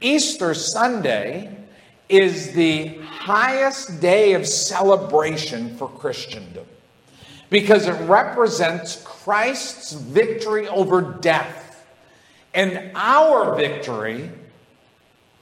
Easter 0.00 0.54
Sunday 0.54 1.52
is 2.08 2.52
the 2.52 2.96
highest 2.98 4.00
day 4.00 4.34
of 4.34 4.46
celebration 4.46 5.76
for 5.76 5.88
Christendom 5.88 6.66
because 7.50 7.88
it 7.88 8.00
represents 8.04 9.02
Christ's 9.04 9.94
victory 9.94 10.68
over 10.68 11.00
death 11.20 11.84
and 12.54 12.92
our 12.94 13.56
victory 13.56 14.30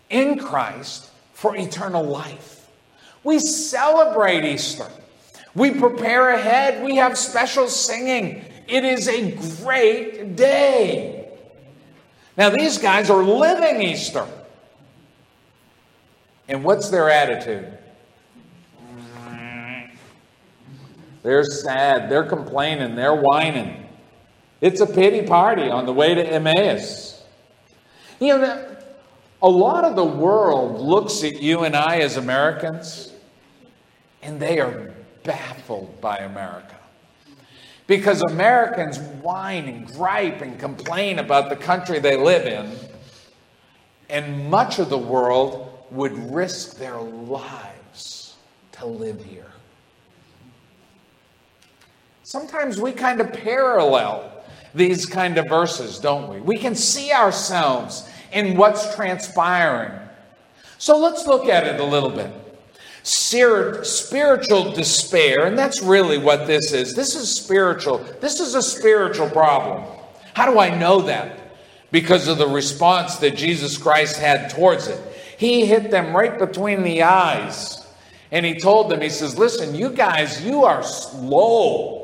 in 0.09 0.39
Christ 0.39 1.11
for 1.45 1.55
eternal 1.55 2.03
life. 2.03 2.67
We 3.23 3.39
celebrate 3.39 4.47
Easter. 4.47 4.89
We 5.55 5.73
prepare 5.73 6.31
ahead. 6.31 6.83
We 6.83 6.97
have 6.97 7.19
special 7.19 7.69
singing. 7.69 8.43
It 8.67 8.83
is 8.83 9.09
a 9.09 9.33
great 9.63 10.37
day. 10.37 11.29
Now, 12.39 12.49
these 12.49 12.79
guys 12.79 13.11
are 13.11 13.23
living 13.23 13.83
Easter. 13.83 14.27
And 16.49 16.65
what's 16.65 16.89
their 16.89 17.11
attitude? 17.11 17.77
They're 21.23 21.45
sad. 21.45 22.09
They're 22.09 22.25
complaining. 22.25 22.97
They're 22.97 23.15
whining. 23.15 23.87
It's 24.63 24.81
a 24.81 24.87
pity 24.87 25.27
party 25.27 25.69
on 25.69 25.85
the 25.85 25.93
way 25.93 26.15
to 26.15 26.27
Emmaus. 26.27 27.23
You 28.19 28.39
know, 28.39 28.77
a 29.45 29.49
lot 29.49 29.85
of 29.85 29.95
the 29.95 30.05
world 30.05 30.81
looks 30.81 31.23
at 31.23 31.43
you 31.43 31.65
and 31.65 31.77
I 31.77 31.99
as 31.99 32.17
Americans, 32.17 33.13
and 34.23 34.41
they 34.41 34.59
are 34.59 34.95
baffled 35.23 36.01
by 36.01 36.17
America. 36.17 36.75
Because 37.87 38.23
Americans 38.23 38.99
whine 38.99 39.69
and 39.69 39.87
gripe 39.87 40.41
and 40.41 40.59
complain 40.59 41.19
about 41.19 41.51
the 41.51 41.57
country 41.57 41.99
they 41.99 42.17
live 42.17 42.47
in, 42.47 42.75
and 44.09 44.49
much 44.49 44.79
of 44.79 44.89
the 44.89 44.97
world 44.97 45.85
would 45.91 46.17
risk 46.33 46.79
their 46.79 46.99
lives 46.99 48.37
to 48.73 48.87
live 48.87 49.23
here. 49.23 49.53
Sometimes 52.23 52.81
we 52.81 52.93
kind 52.93 53.21
of 53.21 53.31
parallel 53.31 54.43
these 54.75 55.05
kind 55.05 55.37
of 55.37 55.47
verses, 55.51 55.99
don't 55.99 56.31
we? 56.33 56.41
We 56.41 56.57
can 56.57 56.75
see 56.75 57.13
ourselves 57.13 58.09
in 58.35 58.57
what's 58.57 58.95
transpiring. 58.95 59.93
So 60.79 60.99
let's 60.99 61.27
look 61.27 61.49
at 61.49 61.67
it 61.67 61.81
a 61.81 61.85
little 61.85 62.11
bit. 62.11 62.31
Spiritual 63.05 64.73
despair, 64.73 65.47
and 65.47 65.59
that's 65.59 65.83
really 65.83 66.19
what 66.19 66.47
this 66.47 66.73
is. 66.73 66.95
This 66.95 67.15
is 67.15 67.35
spiritual. 67.35 67.99
This 68.21 68.41
is 68.41 68.55
a 68.55 68.63
spiritual 68.63 69.31
problem. 69.31 69.85
How 70.35 70.51
do 70.51 70.59
I 70.59 70.77
know 70.77 71.03
that? 71.03 71.39
Because 71.91 72.29
of 72.29 72.39
the 72.39 72.49
response 72.49 73.17
that 73.17 73.37
Jesus 73.37 73.79
Christ 73.79 74.19
had 74.19 74.51
towards 74.51 74.89
it. 74.89 75.01
He 75.39 75.65
hit 75.65 75.91
them 75.91 76.17
right 76.17 76.39
between 76.39 76.83
the 76.83 77.03
eyes. 77.03 77.87
And 78.33 78.45
he 78.45 78.59
told 78.59 78.91
them, 78.91 79.01
he 79.01 79.11
says, 79.11 79.39
Listen, 79.39 79.75
you 79.75 79.91
guys, 79.91 80.45
you 80.45 80.65
are 80.65 80.83
slow. 80.83 82.04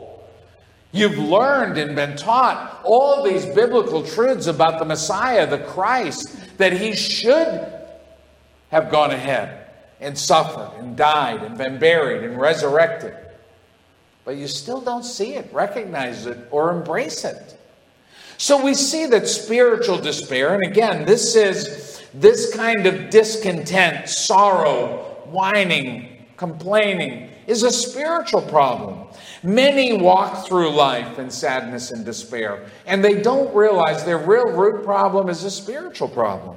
You've 0.92 1.18
learned 1.18 1.78
and 1.78 1.94
been 1.94 2.16
taught 2.16 2.80
all 2.84 3.22
these 3.22 3.46
biblical 3.46 4.02
truths 4.04 4.46
about 4.46 4.78
the 4.78 4.84
Messiah, 4.84 5.46
the 5.46 5.58
Christ, 5.58 6.58
that 6.58 6.72
he 6.72 6.94
should 6.94 7.72
have 8.70 8.90
gone 8.90 9.12
ahead 9.12 9.70
and 10.00 10.18
suffered 10.18 10.72
and 10.78 10.96
died 10.96 11.42
and 11.42 11.56
been 11.56 11.78
buried 11.78 12.24
and 12.24 12.40
resurrected. 12.40 13.14
But 14.24 14.36
you 14.36 14.48
still 14.48 14.80
don't 14.80 15.04
see 15.04 15.34
it, 15.34 15.52
recognize 15.52 16.26
it, 16.26 16.38
or 16.50 16.70
embrace 16.70 17.24
it. 17.24 17.56
So 18.36 18.62
we 18.62 18.74
see 18.74 19.06
that 19.06 19.28
spiritual 19.28 19.98
despair, 19.98 20.54
and 20.54 20.64
again, 20.64 21.04
this 21.04 21.36
is 21.36 22.02
this 22.14 22.54
kind 22.54 22.86
of 22.86 23.10
discontent, 23.10 24.08
sorrow, 24.08 25.18
whining, 25.26 26.26
complaining 26.36 27.29
is 27.50 27.64
a 27.64 27.70
spiritual 27.72 28.42
problem. 28.42 29.08
Many 29.42 29.92
walk 29.98 30.46
through 30.46 30.70
life 30.70 31.18
in 31.18 31.30
sadness 31.30 31.90
and 31.90 32.04
despair, 32.04 32.66
and 32.86 33.04
they 33.04 33.20
don't 33.20 33.54
realize 33.54 34.04
their 34.04 34.18
real 34.18 34.50
root 34.50 34.84
problem 34.84 35.28
is 35.28 35.42
a 35.42 35.50
spiritual 35.50 36.08
problem. 36.08 36.56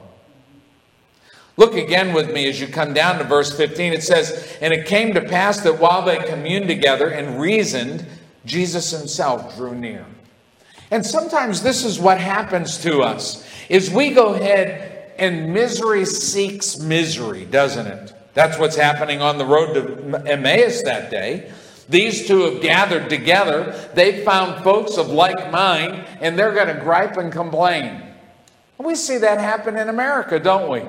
Look 1.57 1.75
again 1.75 2.13
with 2.13 2.31
me 2.31 2.47
as 2.47 2.61
you 2.61 2.67
come 2.67 2.93
down 2.93 3.17
to 3.17 3.23
verse 3.23 3.55
15. 3.55 3.93
It 3.93 4.03
says, 4.03 4.57
And 4.61 4.73
it 4.73 4.87
came 4.87 5.13
to 5.13 5.21
pass 5.21 5.61
that 5.61 5.79
while 5.79 6.03
they 6.03 6.17
communed 6.17 6.67
together 6.67 7.09
and 7.09 7.39
reasoned, 7.39 8.05
Jesus 8.45 8.91
himself 8.91 9.55
drew 9.55 9.73
near 9.73 10.05
And 10.91 11.05
sometimes 11.05 11.61
this 11.61 11.85
is 11.85 11.99
what 11.99 12.19
happens 12.19 12.77
to 12.79 13.01
us 13.01 13.47
is 13.69 13.89
we 13.89 14.11
go 14.11 14.33
ahead 14.33 15.13
and 15.17 15.53
misery 15.53 16.05
seeks 16.05 16.79
misery, 16.79 17.45
doesn't 17.45 17.87
it? 17.87 18.13
That's 18.33 18.57
what's 18.57 18.75
happening 18.75 19.21
on 19.21 19.37
the 19.37 19.45
road 19.45 19.73
to 19.73 20.29
Emmaus 20.29 20.83
that 20.83 21.11
day. 21.11 21.51
These 21.89 22.27
two 22.27 22.41
have 22.41 22.61
gathered 22.61 23.09
together. 23.09 23.89
They've 23.93 24.23
found 24.23 24.63
folks 24.63 24.97
of 24.97 25.09
like 25.09 25.51
mind, 25.51 26.05
and 26.21 26.37
they're 26.37 26.53
going 26.53 26.73
to 26.73 26.81
gripe 26.81 27.17
and 27.17 27.31
complain. 27.31 28.01
We 28.77 28.95
see 28.95 29.17
that 29.19 29.39
happen 29.39 29.77
in 29.77 29.89
America, 29.89 30.39
don't 30.39 30.69
we? 30.69 30.83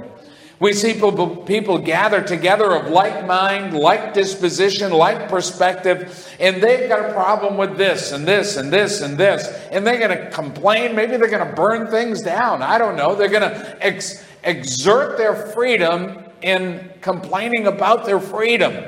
We 0.61 0.73
see 0.73 0.95
people, 0.95 1.37
people 1.37 1.79
gather 1.79 2.23
together 2.23 2.73
of 2.75 2.89
like 2.89 3.27
mind, 3.27 3.77
like 3.77 4.15
disposition, 4.15 4.93
like 4.93 5.29
perspective, 5.29 6.35
and 6.39 6.63
they've 6.63 6.89
got 6.89 7.11
a 7.11 7.13
problem 7.13 7.59
with 7.59 7.77
this 7.77 8.13
and 8.13 8.27
this 8.27 8.57
and 8.57 8.73
this 8.73 9.01
and 9.01 9.19
this. 9.19 9.49
And 9.71 9.87
they're 9.87 9.99
going 9.99 10.17
to 10.17 10.31
complain. 10.31 10.95
Maybe 10.95 11.17
they're 11.17 11.29
going 11.29 11.47
to 11.47 11.55
burn 11.55 11.91
things 11.91 12.23
down. 12.23 12.63
I 12.63 12.79
don't 12.79 12.97
know. 12.97 13.15
They're 13.15 13.29
going 13.29 13.43
to 13.43 13.85
ex- 13.85 14.25
exert 14.45 15.19
their 15.19 15.35
freedom 15.35 16.24
in 16.45 16.91
complaining 17.01 17.67
about 17.67 18.05
their 18.05 18.21
freedom. 18.21 18.85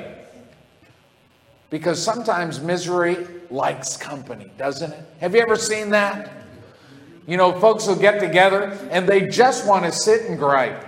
Because 1.71 2.01
sometimes 2.01 2.61
misery 2.61 3.27
likes 3.49 3.97
company, 3.97 4.51
doesn't 4.59 4.93
it? 4.93 5.03
Have 5.19 5.33
you 5.33 5.41
ever 5.41 5.55
seen 5.55 5.89
that? 5.89 6.31
You 7.25 7.35
know, 7.35 7.59
folks 7.59 7.87
will 7.87 7.97
get 7.97 8.19
together 8.19 8.77
and 8.91 9.09
they 9.09 9.25
just 9.27 9.67
want 9.67 9.85
to 9.85 9.91
sit 9.91 10.29
and 10.29 10.37
gripe. 10.37 10.85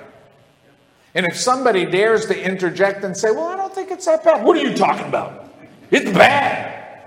And 1.16 1.26
if 1.26 1.36
somebody 1.36 1.86
dares 1.86 2.28
to 2.28 2.40
interject 2.40 3.04
and 3.04 3.18
say, 3.18 3.32
Well, 3.32 3.48
I 3.48 3.58
don't 3.58 3.74
think 3.74 3.90
it's 3.90 4.06
that 4.06 4.24
bad, 4.24 4.46
what 4.46 4.56
are 4.56 4.62
you 4.62 4.78
talking 4.78 5.08
about? 5.08 5.52
It's 5.90 6.12
bad. 6.12 7.02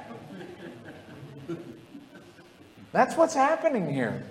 That's 2.90 3.16
what's 3.16 3.32
happening 3.32 3.94
here. 3.94 4.24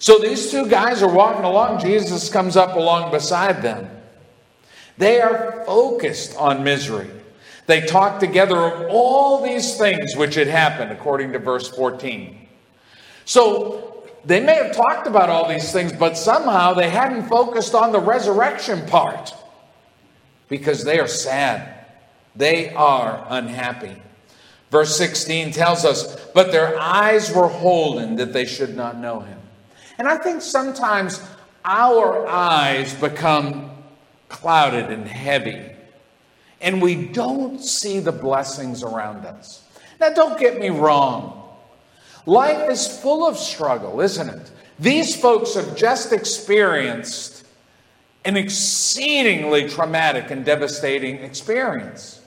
So 0.00 0.18
these 0.18 0.50
two 0.50 0.68
guys 0.68 1.02
are 1.02 1.10
walking 1.10 1.44
along. 1.44 1.80
Jesus 1.80 2.28
comes 2.28 2.56
up 2.56 2.76
along 2.76 3.12
beside 3.12 3.62
them. 3.62 3.88
They 4.98 5.20
are 5.20 5.62
focused 5.64 6.36
on 6.36 6.64
misery. 6.64 7.08
They 7.66 7.82
talk 7.82 8.18
together 8.18 8.56
of 8.56 8.90
all 8.90 9.42
these 9.42 9.76
things 9.76 10.16
which 10.16 10.34
had 10.34 10.48
happened, 10.48 10.90
according 10.90 11.32
to 11.32 11.38
verse 11.38 11.68
14. 11.68 12.48
So 13.24 14.04
they 14.24 14.40
may 14.40 14.54
have 14.54 14.74
talked 14.74 15.06
about 15.06 15.28
all 15.28 15.48
these 15.48 15.72
things, 15.72 15.92
but 15.92 16.16
somehow 16.16 16.74
they 16.74 16.90
hadn't 16.90 17.28
focused 17.28 17.74
on 17.74 17.92
the 17.92 18.00
resurrection 18.00 18.86
part 18.86 19.34
because 20.48 20.82
they 20.82 20.98
are 20.98 21.06
sad. 21.06 21.84
They 22.34 22.70
are 22.74 23.24
unhappy. 23.28 24.02
Verse 24.70 24.96
16 24.96 25.52
tells 25.52 25.84
us, 25.84 26.26
But 26.34 26.52
their 26.52 26.78
eyes 26.78 27.32
were 27.32 27.48
holden 27.48 28.16
that 28.16 28.32
they 28.32 28.46
should 28.46 28.76
not 28.76 28.98
know 28.98 29.20
him. 29.20 29.38
And 29.98 30.08
I 30.08 30.16
think 30.16 30.42
sometimes 30.42 31.22
our 31.64 32.26
eyes 32.26 32.94
become 32.94 33.70
clouded 34.28 34.90
and 34.90 35.06
heavy, 35.06 35.70
and 36.60 36.82
we 36.82 37.06
don't 37.06 37.62
see 37.62 38.00
the 38.00 38.12
blessings 38.12 38.82
around 38.82 39.24
us. 39.24 39.62
Now, 40.00 40.10
don't 40.10 40.38
get 40.38 40.58
me 40.58 40.70
wrong. 40.70 41.34
Life 42.26 42.70
is 42.70 42.86
full 42.86 43.26
of 43.26 43.38
struggle, 43.38 44.00
isn't 44.00 44.28
it? 44.28 44.50
These 44.78 45.16
folks 45.16 45.54
have 45.54 45.76
just 45.76 46.12
experienced 46.12 47.46
an 48.24 48.36
exceedingly 48.36 49.68
traumatic 49.68 50.30
and 50.30 50.44
devastating 50.44 51.16
experience. 51.16 52.20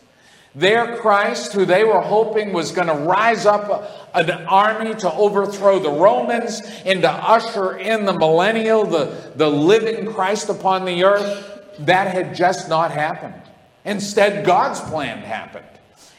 Their 0.53 0.97
Christ, 0.97 1.53
who 1.53 1.63
they 1.63 1.85
were 1.85 2.01
hoping 2.01 2.51
was 2.51 2.71
going 2.71 2.87
to 2.87 2.93
rise 2.93 3.45
up 3.45 4.11
an 4.13 4.31
army 4.47 4.95
to 4.95 5.13
overthrow 5.13 5.79
the 5.79 5.91
Romans 5.91 6.61
and 6.83 7.03
to 7.03 7.09
usher 7.09 7.77
in 7.77 8.05
the 8.05 8.13
millennial, 8.13 8.85
the, 8.85 9.31
the 9.35 9.49
living 9.49 10.11
Christ 10.11 10.49
upon 10.49 10.83
the 10.83 11.05
earth, 11.05 11.60
that 11.85 12.13
had 12.13 12.35
just 12.35 12.69
not 12.69 12.91
happened. 12.91 13.41
Instead, 13.85 14.45
God's 14.45 14.79
plan 14.81 15.19
happened. 15.19 15.65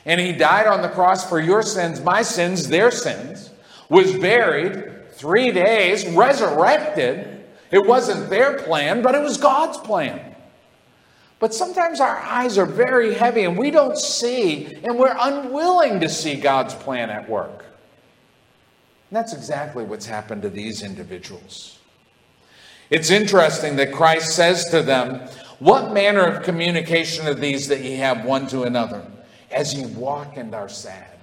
And 0.04 0.20
he 0.20 0.32
died 0.32 0.66
on 0.66 0.82
the 0.82 0.88
cross 0.88 1.28
for 1.28 1.40
your 1.40 1.62
sins, 1.62 2.00
my 2.00 2.22
sins, 2.22 2.68
their 2.68 2.90
sins, 2.90 3.50
was 3.88 4.18
buried 4.18 5.12
three 5.12 5.52
days, 5.52 6.06
resurrected. 6.08 7.44
It 7.70 7.86
wasn't 7.86 8.28
their 8.28 8.58
plan, 8.58 9.02
but 9.02 9.14
it 9.14 9.22
was 9.22 9.36
God's 9.36 9.78
plan. 9.78 10.34
But 11.38 11.54
sometimes 11.54 12.00
our 12.00 12.18
eyes 12.18 12.58
are 12.58 12.66
very 12.66 13.14
heavy 13.14 13.42
and 13.44 13.56
we 13.56 13.70
don't 13.70 13.96
see, 13.96 14.74
and 14.84 14.98
we're 14.98 15.16
unwilling 15.18 16.00
to 16.00 16.08
see 16.08 16.36
God's 16.36 16.74
plan 16.74 17.10
at 17.10 17.28
work. 17.28 17.64
And 19.10 19.16
that's 19.16 19.32
exactly 19.34 19.84
what's 19.84 20.06
happened 20.06 20.42
to 20.42 20.48
these 20.48 20.82
individuals. 20.82 21.78
It's 22.90 23.10
interesting 23.10 23.76
that 23.76 23.92
Christ 23.92 24.34
says 24.34 24.70
to 24.70 24.82
them, 24.82 25.28
What 25.62 25.92
manner 25.92 26.24
of 26.24 26.42
communication 26.42 27.24
are 27.28 27.34
these 27.34 27.68
that 27.68 27.82
ye 27.82 27.94
have 27.98 28.24
one 28.24 28.48
to 28.48 28.64
another 28.64 29.06
as 29.52 29.72
ye 29.72 29.86
walk 29.86 30.36
and 30.36 30.52
are 30.56 30.68
sad? 30.68 31.16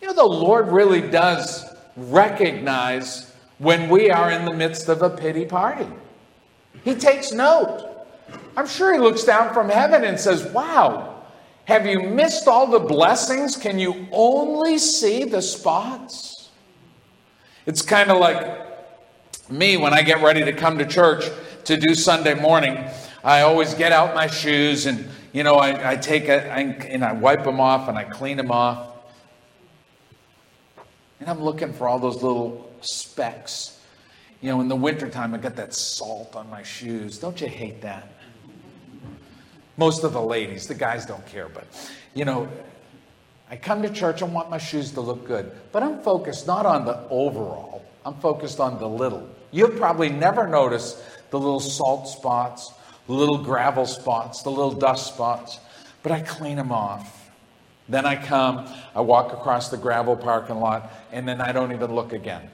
You 0.00 0.06
know, 0.06 0.14
the 0.14 0.24
Lord 0.24 0.68
really 0.68 1.00
does 1.00 1.64
recognize 1.96 3.34
when 3.58 3.88
we 3.88 4.08
are 4.08 4.30
in 4.30 4.44
the 4.44 4.52
midst 4.52 4.88
of 4.88 5.02
a 5.02 5.10
pity 5.10 5.44
party. 5.44 5.88
He 6.84 6.94
takes 6.94 7.32
note. 7.32 8.06
I'm 8.56 8.68
sure 8.68 8.92
He 8.92 9.00
looks 9.00 9.24
down 9.24 9.52
from 9.52 9.68
heaven 9.68 10.04
and 10.04 10.20
says, 10.20 10.44
Wow, 10.52 11.24
have 11.64 11.86
you 11.86 12.00
missed 12.00 12.46
all 12.46 12.68
the 12.68 12.78
blessings? 12.78 13.56
Can 13.56 13.80
you 13.80 14.06
only 14.12 14.78
see 14.78 15.24
the 15.24 15.42
spots? 15.42 16.50
It's 17.66 17.82
kind 17.82 18.12
of 18.12 18.18
like 18.18 19.50
me 19.50 19.76
when 19.76 19.92
I 19.92 20.02
get 20.02 20.22
ready 20.22 20.44
to 20.44 20.52
come 20.52 20.78
to 20.78 20.86
church 20.86 21.24
to 21.64 21.76
do 21.76 21.96
Sunday 21.96 22.34
morning. 22.34 22.88
I 23.28 23.42
always 23.42 23.74
get 23.74 23.92
out 23.92 24.14
my 24.14 24.26
shoes 24.26 24.86
and, 24.86 25.06
you 25.34 25.42
know, 25.42 25.56
I, 25.56 25.90
I 25.90 25.96
take 25.96 26.30
and 26.30 27.04
I 27.04 27.12
wipe 27.12 27.44
them 27.44 27.60
off 27.60 27.86
and 27.90 27.98
I 27.98 28.04
clean 28.04 28.38
them 28.38 28.50
off. 28.50 28.90
And 31.20 31.28
I'm 31.28 31.42
looking 31.42 31.74
for 31.74 31.86
all 31.86 31.98
those 31.98 32.22
little 32.22 32.72
specks. 32.80 33.78
You 34.40 34.48
know, 34.48 34.62
in 34.62 34.68
the 34.68 34.76
wintertime, 34.76 35.34
I 35.34 35.36
got 35.36 35.56
that 35.56 35.74
salt 35.74 36.36
on 36.36 36.48
my 36.48 36.62
shoes. 36.62 37.18
Don't 37.18 37.38
you 37.38 37.48
hate 37.48 37.82
that? 37.82 38.08
Most 39.76 40.04
of 40.04 40.14
the 40.14 40.22
ladies, 40.22 40.66
the 40.66 40.74
guys 40.74 41.04
don't 41.04 41.26
care, 41.26 41.50
but, 41.50 41.66
you 42.14 42.24
know, 42.24 42.48
I 43.50 43.56
come 43.56 43.82
to 43.82 43.90
church, 43.90 44.22
I 44.22 44.24
want 44.24 44.48
my 44.48 44.56
shoes 44.56 44.92
to 44.92 45.02
look 45.02 45.26
good. 45.26 45.52
But 45.70 45.82
I'm 45.82 46.00
focused 46.00 46.46
not 46.46 46.64
on 46.64 46.86
the 46.86 47.06
overall, 47.10 47.84
I'm 48.06 48.14
focused 48.20 48.58
on 48.58 48.78
the 48.78 48.88
little. 48.88 49.28
You'll 49.50 49.68
probably 49.68 50.08
never 50.08 50.46
notice 50.46 51.04
the 51.28 51.38
little 51.38 51.60
salt 51.60 52.08
spots, 52.08 52.72
the 53.08 53.14
little 53.14 53.38
gravel 53.38 53.86
spots, 53.86 54.42
the 54.42 54.50
little 54.50 54.70
dust 54.70 55.14
spots, 55.14 55.58
but 56.02 56.12
I 56.12 56.20
clean 56.20 56.56
them 56.56 56.70
off. 56.70 57.30
Then 57.88 58.04
I 58.04 58.16
come, 58.16 58.68
I 58.94 59.00
walk 59.00 59.32
across 59.32 59.70
the 59.70 59.78
gravel 59.78 60.14
parking 60.14 60.60
lot, 60.60 60.92
and 61.10 61.26
then 61.26 61.40
I 61.40 61.50
don't 61.52 61.72
even 61.72 61.94
look 61.94 62.12
again. 62.12 62.50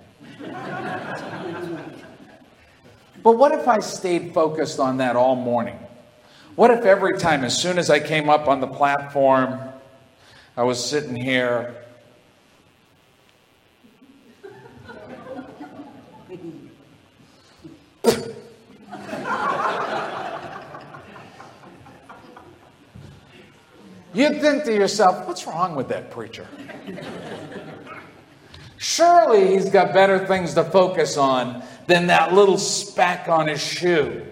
but 3.22 3.36
what 3.36 3.50
if 3.50 3.66
I 3.66 3.80
stayed 3.80 4.32
focused 4.32 4.78
on 4.78 4.98
that 4.98 5.16
all 5.16 5.34
morning? 5.34 5.76
What 6.54 6.70
if 6.70 6.84
every 6.84 7.18
time, 7.18 7.42
as 7.42 7.60
soon 7.60 7.76
as 7.76 7.90
I 7.90 7.98
came 7.98 8.30
up 8.30 8.46
on 8.46 8.60
the 8.60 8.68
platform, 8.68 9.58
I 10.56 10.62
was 10.62 10.82
sitting 10.82 11.16
here 11.16 11.83
You'd 24.14 24.40
think 24.40 24.64
to 24.64 24.72
yourself, 24.72 25.26
what's 25.26 25.46
wrong 25.46 25.74
with 25.74 25.88
that 25.88 26.10
preacher? 26.10 26.46
Surely 28.78 29.48
he's 29.48 29.68
got 29.68 29.92
better 29.92 30.24
things 30.26 30.54
to 30.54 30.62
focus 30.62 31.16
on 31.16 31.62
than 31.86 32.06
that 32.06 32.32
little 32.32 32.58
speck 32.58 33.28
on 33.28 33.48
his 33.48 33.60
shoe. 33.60 34.24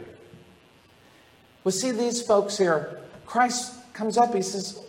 Well, 1.65 1.73
see, 1.73 1.91
these 1.91 2.23
folks 2.23 2.57
here, 2.57 3.01
Christ 3.27 3.75
comes 3.93 4.17
up, 4.17 4.35
he 4.35 4.43
says, 4.43 4.81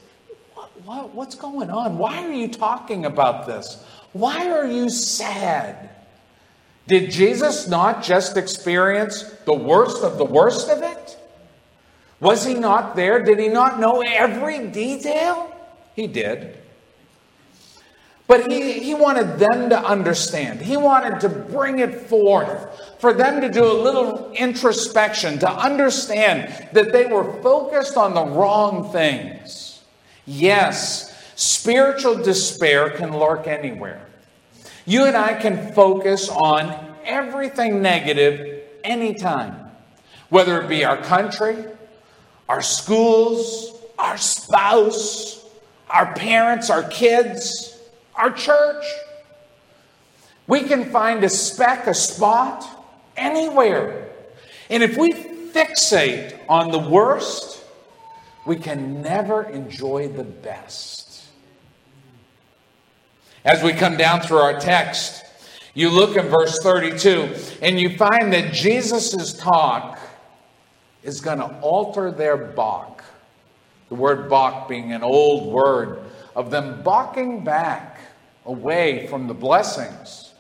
what, 0.54 0.70
what, 0.86 1.16
What's 1.16 1.36
going 1.36 1.70
on? 1.70 1.98
Why 1.98 2.26
are 2.26 2.32
you 2.32 2.48
talking 2.48 3.06
about 3.06 3.48
this? 3.48 3.84
Why 4.12 4.52
are 4.52 4.68
you 4.68 4.90
sad? 4.90 5.90
Did 6.88 7.10
Jesus 7.10 7.68
not 7.68 8.04
just 8.04 8.38
experience 8.38 9.24
the 9.46 9.54
worst 9.54 10.04
of 10.04 10.18
the 10.18 10.26
worst 10.26 10.70
of 10.70 10.84
it? 10.84 11.03
Was 12.24 12.46
he 12.46 12.54
not 12.54 12.96
there? 12.96 13.22
Did 13.22 13.38
he 13.38 13.50
not 13.50 13.82
know 13.82 14.02
every 14.02 14.70
detail? 14.70 15.54
He 15.94 16.08
did. 16.08 16.58
But 18.28 18.50
he, 18.50 18.80
he 18.80 18.96
wanted 18.96 19.38
them 19.38 19.70
to 19.70 19.78
understand. 19.78 20.62
He 20.62 20.78
wanted 20.78 21.20
to 21.20 21.28
bring 21.28 21.80
it 21.80 22.08
forth, 22.08 22.98
for 23.00 23.14
them 23.14 23.42
to 23.42 23.50
do 23.50 23.66
a 23.66 23.74
little 23.74 24.32
introspection, 24.32 25.38
to 25.40 25.52
understand 25.52 26.70
that 26.72 26.94
they 26.94 27.08
were 27.08 27.42
focused 27.42 27.98
on 27.98 28.14
the 28.14 28.24
wrong 28.24 28.90
things. 28.94 29.84
Yes, 30.26 31.14
spiritual 31.36 32.16
despair 32.16 32.90
can 32.92 33.12
lurk 33.12 33.48
anywhere. 33.48 34.08
You 34.86 35.04
and 35.04 35.18
I 35.18 35.34
can 35.34 35.74
focus 35.74 36.30
on 36.30 36.96
everything 37.04 37.82
negative 37.82 38.64
anytime, 38.86 39.70
whether 40.30 40.62
it 40.62 40.70
be 40.70 40.86
our 40.86 40.98
country, 40.98 41.66
our 42.54 42.62
schools, 42.62 43.82
our 43.98 44.16
spouse, 44.16 45.44
our 45.90 46.14
parents, 46.14 46.70
our 46.70 46.84
kids, 46.84 47.76
our 48.14 48.30
church. 48.30 48.86
We 50.46 50.62
can 50.62 50.92
find 50.92 51.24
a 51.24 51.30
speck, 51.30 51.88
a 51.88 51.96
spot, 51.96 52.64
anywhere. 53.18 54.08
And 54.70 54.84
if 54.84 54.98
we 54.98 55.14
fixate 55.14 56.40
on 56.48 56.70
the 56.70 56.78
worst, 56.78 57.64
we 58.46 58.58
can 58.58 59.02
never 59.02 59.42
enjoy 59.50 60.10
the 60.10 60.24
best. 60.24 61.24
As 63.44 63.64
we 63.64 63.74
come 63.74 63.98
down 63.98 64.22
through 64.22 64.38
our 64.38 64.60
text, 64.60 65.26
you 65.74 65.90
look 65.90 66.16
in 66.18 66.28
verse 66.28 66.60
32 66.60 67.36
and 67.64 67.80
you 67.80 67.98
find 67.98 68.32
that 68.32 68.54
Jesus' 68.54 69.34
talk 69.40 69.98
is 71.04 71.22
going 71.22 71.40
to 71.40 71.60
alter 71.60 72.12
their 72.12 72.38
balk. 72.38 73.04
The 73.90 73.96
word 73.96 74.30
balk 74.30 74.68
being 74.68 74.94
an 74.94 75.04
old 75.04 75.52
word 75.52 76.00
of 76.36 76.50
them 76.50 76.82
balking 76.82 77.44
back 77.44 78.00
away 78.46 79.08
from 79.08 79.28
the 79.28 79.34
blessings, 79.34 80.34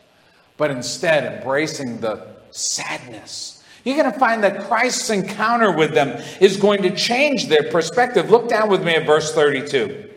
but 0.58 0.72
instead 0.72 1.40
embracing 1.40 2.00
the 2.00 2.28
sadness. 2.52 3.64
You're 3.84 3.98
going 3.98 4.12
to 4.12 4.20
find 4.20 4.44
that 4.44 4.64
Christ's 4.64 5.10
encounter 5.10 5.72
with 5.72 5.94
them 5.94 6.22
is 6.40 6.58
going 6.58 6.84
to 6.84 6.96
change 6.96 7.48
their 7.48 7.70
perspective. 7.70 8.30
Look 8.30 8.48
down 8.48 8.70
with 8.70 8.84
me 8.84 8.94
at 8.94 9.06
verse 9.06 9.34
32. 9.34 10.10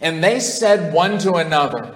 And 0.00 0.22
they 0.22 0.40
said 0.40 0.92
one 0.92 1.18
to 1.18 1.34
another, 1.34 1.94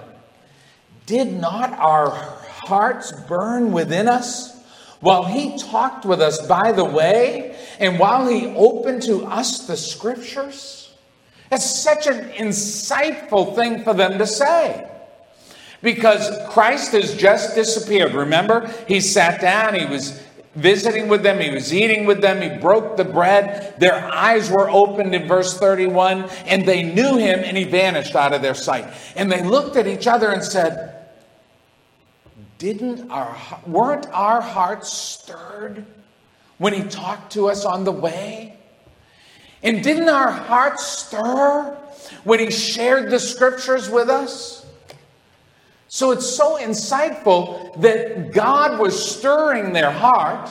Did 1.05 1.33
not 1.33 1.73
our 1.73 2.09
hearts 2.09 3.11
burn 3.27 3.73
within 3.73 4.07
us? 4.07 4.58
While 4.99 5.25
he 5.25 5.57
talked 5.57 6.05
with 6.05 6.21
us 6.21 6.45
by 6.47 6.71
the 6.71 6.85
way, 6.85 7.55
and 7.79 7.99
while 7.99 8.27
he 8.27 8.47
opened 8.47 9.01
to 9.03 9.25
us 9.25 9.65
the 9.67 9.77
scriptures? 9.77 10.93
It's 11.51 11.69
such 11.69 12.07
an 12.07 12.29
insightful 12.31 13.55
thing 13.55 13.83
for 13.83 13.93
them 13.93 14.17
to 14.17 14.27
say. 14.27 14.87
Because 15.81 16.29
Christ 16.49 16.91
has 16.91 17.15
just 17.15 17.55
disappeared. 17.55 18.13
Remember, 18.13 18.67
he 18.87 18.99
sat 18.99 19.39
down, 19.39 19.73
he 19.73 19.85
was 19.85 20.21
visiting 20.55 21.07
with 21.07 21.23
them, 21.23 21.39
he 21.39 21.49
was 21.49 21.73
eating 21.73 22.05
with 22.05 22.21
them, 22.21 22.41
he 22.41 22.59
broke 22.59 22.97
the 22.97 23.05
bread. 23.05 23.79
Their 23.79 23.95
eyes 23.95 24.51
were 24.51 24.69
opened 24.69 25.15
in 25.15 25.27
verse 25.27 25.57
31, 25.57 26.29
and 26.45 26.65
they 26.65 26.83
knew 26.83 27.17
him, 27.17 27.39
and 27.39 27.55
he 27.55 27.63
vanished 27.63 28.15
out 28.15 28.33
of 28.33 28.41
their 28.41 28.53
sight. 28.53 28.85
And 29.15 29.31
they 29.31 29.41
looked 29.41 29.77
at 29.77 29.87
each 29.87 30.05
other 30.05 30.29
and 30.31 30.43
said, 30.43 30.98
didn't 32.59 33.09
our 33.09 33.35
weren't 33.65 34.05
our 34.07 34.41
hearts 34.41 34.93
stirred 34.93 35.85
when 36.59 36.73
he 36.73 36.83
talked 36.83 37.31
to 37.33 37.49
us 37.49 37.65
on 37.65 37.85
the 37.85 37.91
way? 37.91 38.55
And 39.63 39.83
didn't 39.83 40.09
our 40.09 40.29
hearts 40.29 40.85
stir 40.85 41.75
when 42.23 42.39
he 42.39 42.51
shared 42.51 43.09
the 43.09 43.19
scriptures 43.19 43.89
with 43.89 44.09
us? 44.09 44.65
So 45.87 46.11
it's 46.11 46.29
so 46.29 46.57
insightful 46.57 47.81
that 47.81 48.31
God 48.31 48.77
was 48.77 49.17
stirring 49.17 49.73
their 49.73 49.89
heart, 49.89 50.49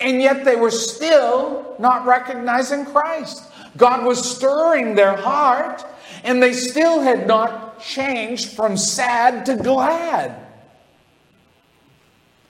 and 0.00 0.20
yet 0.20 0.44
they 0.44 0.56
were 0.56 0.70
still 0.70 1.74
not 1.78 2.04
recognizing 2.04 2.84
Christ. 2.84 3.44
God 3.76 4.04
was 4.04 4.36
stirring 4.36 4.94
their 4.94 5.16
heart, 5.16 5.84
and 6.24 6.42
they 6.42 6.52
still 6.52 7.00
had 7.00 7.26
not 7.26 7.80
changed 7.80 8.50
from 8.50 8.76
sad 8.76 9.46
to 9.46 9.56
glad. 9.56 10.36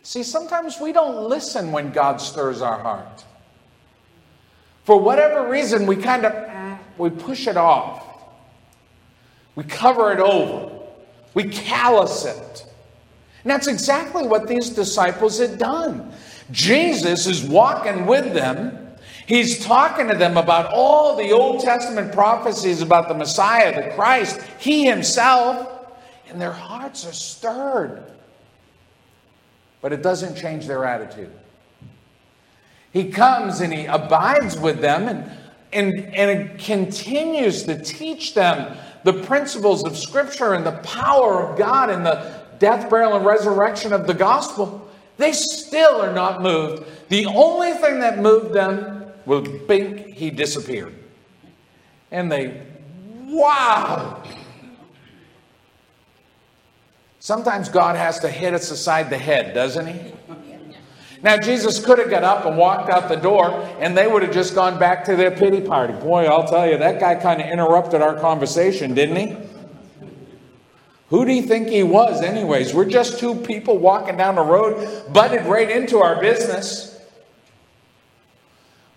See, 0.02 0.22
sometimes 0.22 0.80
we 0.80 0.92
don't 0.92 1.28
listen 1.28 1.72
when 1.72 1.92
God 1.92 2.20
stirs 2.20 2.60
our 2.60 2.78
heart. 2.78 3.24
For 4.84 4.98
whatever 4.98 5.48
reason, 5.48 5.86
we 5.86 5.96
kind 5.96 6.26
of 6.26 6.78
we 6.98 7.10
push 7.10 7.46
it 7.46 7.56
off. 7.56 8.04
We 9.54 9.64
cover 9.64 10.12
it 10.12 10.18
over. 10.18 10.74
We 11.34 11.44
callous 11.44 12.24
it. 12.24 12.66
And 13.44 13.50
that's 13.50 13.66
exactly 13.66 14.26
what 14.26 14.46
these 14.46 14.70
disciples 14.70 15.38
had 15.38 15.58
done. 15.58 16.12
Jesus 16.50 17.26
is 17.26 17.44
walking 17.44 18.06
with 18.06 18.34
them 18.34 18.81
He's 19.26 19.64
talking 19.64 20.08
to 20.08 20.16
them 20.16 20.36
about 20.36 20.72
all 20.72 21.16
the 21.16 21.30
Old 21.30 21.60
Testament 21.60 22.12
prophecies 22.12 22.82
about 22.82 23.08
the 23.08 23.14
Messiah, 23.14 23.74
the 23.74 23.94
Christ, 23.94 24.40
He 24.58 24.84
Himself, 24.84 25.68
and 26.28 26.40
their 26.40 26.52
hearts 26.52 27.06
are 27.06 27.12
stirred. 27.12 28.02
But 29.80 29.92
it 29.92 30.02
doesn't 30.02 30.36
change 30.36 30.66
their 30.66 30.84
attitude. 30.84 31.32
He 32.92 33.10
comes 33.10 33.60
and 33.60 33.72
He 33.72 33.86
abides 33.86 34.58
with 34.58 34.80
them 34.80 35.08
and, 35.08 35.30
and, 35.72 36.14
and 36.14 36.58
continues 36.58 37.62
to 37.64 37.80
teach 37.82 38.34
them 38.34 38.76
the 39.04 39.12
principles 39.12 39.84
of 39.84 39.96
Scripture 39.96 40.54
and 40.54 40.64
the 40.64 40.78
power 40.82 41.42
of 41.42 41.58
God 41.58 41.90
and 41.90 42.04
the 42.04 42.42
death, 42.58 42.88
burial, 42.88 43.16
and 43.16 43.24
resurrection 43.24 43.92
of 43.92 44.06
the 44.06 44.14
gospel. 44.14 44.88
They 45.16 45.32
still 45.32 46.00
are 46.00 46.12
not 46.12 46.42
moved. 46.42 46.84
The 47.08 47.26
only 47.26 47.72
thing 47.72 48.00
that 48.00 48.18
moved 48.18 48.52
them 48.52 49.01
will 49.26 49.44
think 49.44 50.06
he 50.14 50.30
disappeared. 50.30 50.94
And 52.10 52.30
they, 52.30 52.62
wow! 53.24 54.22
Sometimes 57.20 57.68
God 57.68 57.96
has 57.96 58.18
to 58.20 58.28
hit 58.28 58.52
us 58.52 58.70
aside 58.70 59.08
the 59.08 59.18
head, 59.18 59.54
doesn't 59.54 59.86
he? 59.86 60.12
Now, 61.22 61.38
Jesus 61.38 61.84
could 61.84 62.00
have 62.00 62.10
got 62.10 62.24
up 62.24 62.46
and 62.46 62.58
walked 62.58 62.90
out 62.90 63.08
the 63.08 63.16
door, 63.16 63.52
and 63.78 63.96
they 63.96 64.08
would 64.08 64.22
have 64.22 64.32
just 64.32 64.56
gone 64.56 64.76
back 64.78 65.04
to 65.04 65.14
their 65.14 65.30
pity 65.30 65.60
party. 65.60 65.92
Boy, 65.92 66.24
I'll 66.24 66.48
tell 66.48 66.68
you, 66.68 66.78
that 66.78 66.98
guy 66.98 67.14
kind 67.14 67.40
of 67.40 67.46
interrupted 67.46 68.02
our 68.02 68.18
conversation, 68.18 68.92
didn't 68.92 69.16
he? 69.16 69.36
Who 71.10 71.24
do 71.24 71.32
you 71.32 71.42
think 71.42 71.68
he 71.68 71.84
was, 71.84 72.22
anyways? 72.22 72.74
We're 72.74 72.88
just 72.88 73.20
two 73.20 73.36
people 73.36 73.78
walking 73.78 74.16
down 74.16 74.34
the 74.34 74.42
road, 74.42 75.12
butted 75.12 75.46
right 75.46 75.70
into 75.70 75.98
our 75.98 76.20
business. 76.20 76.91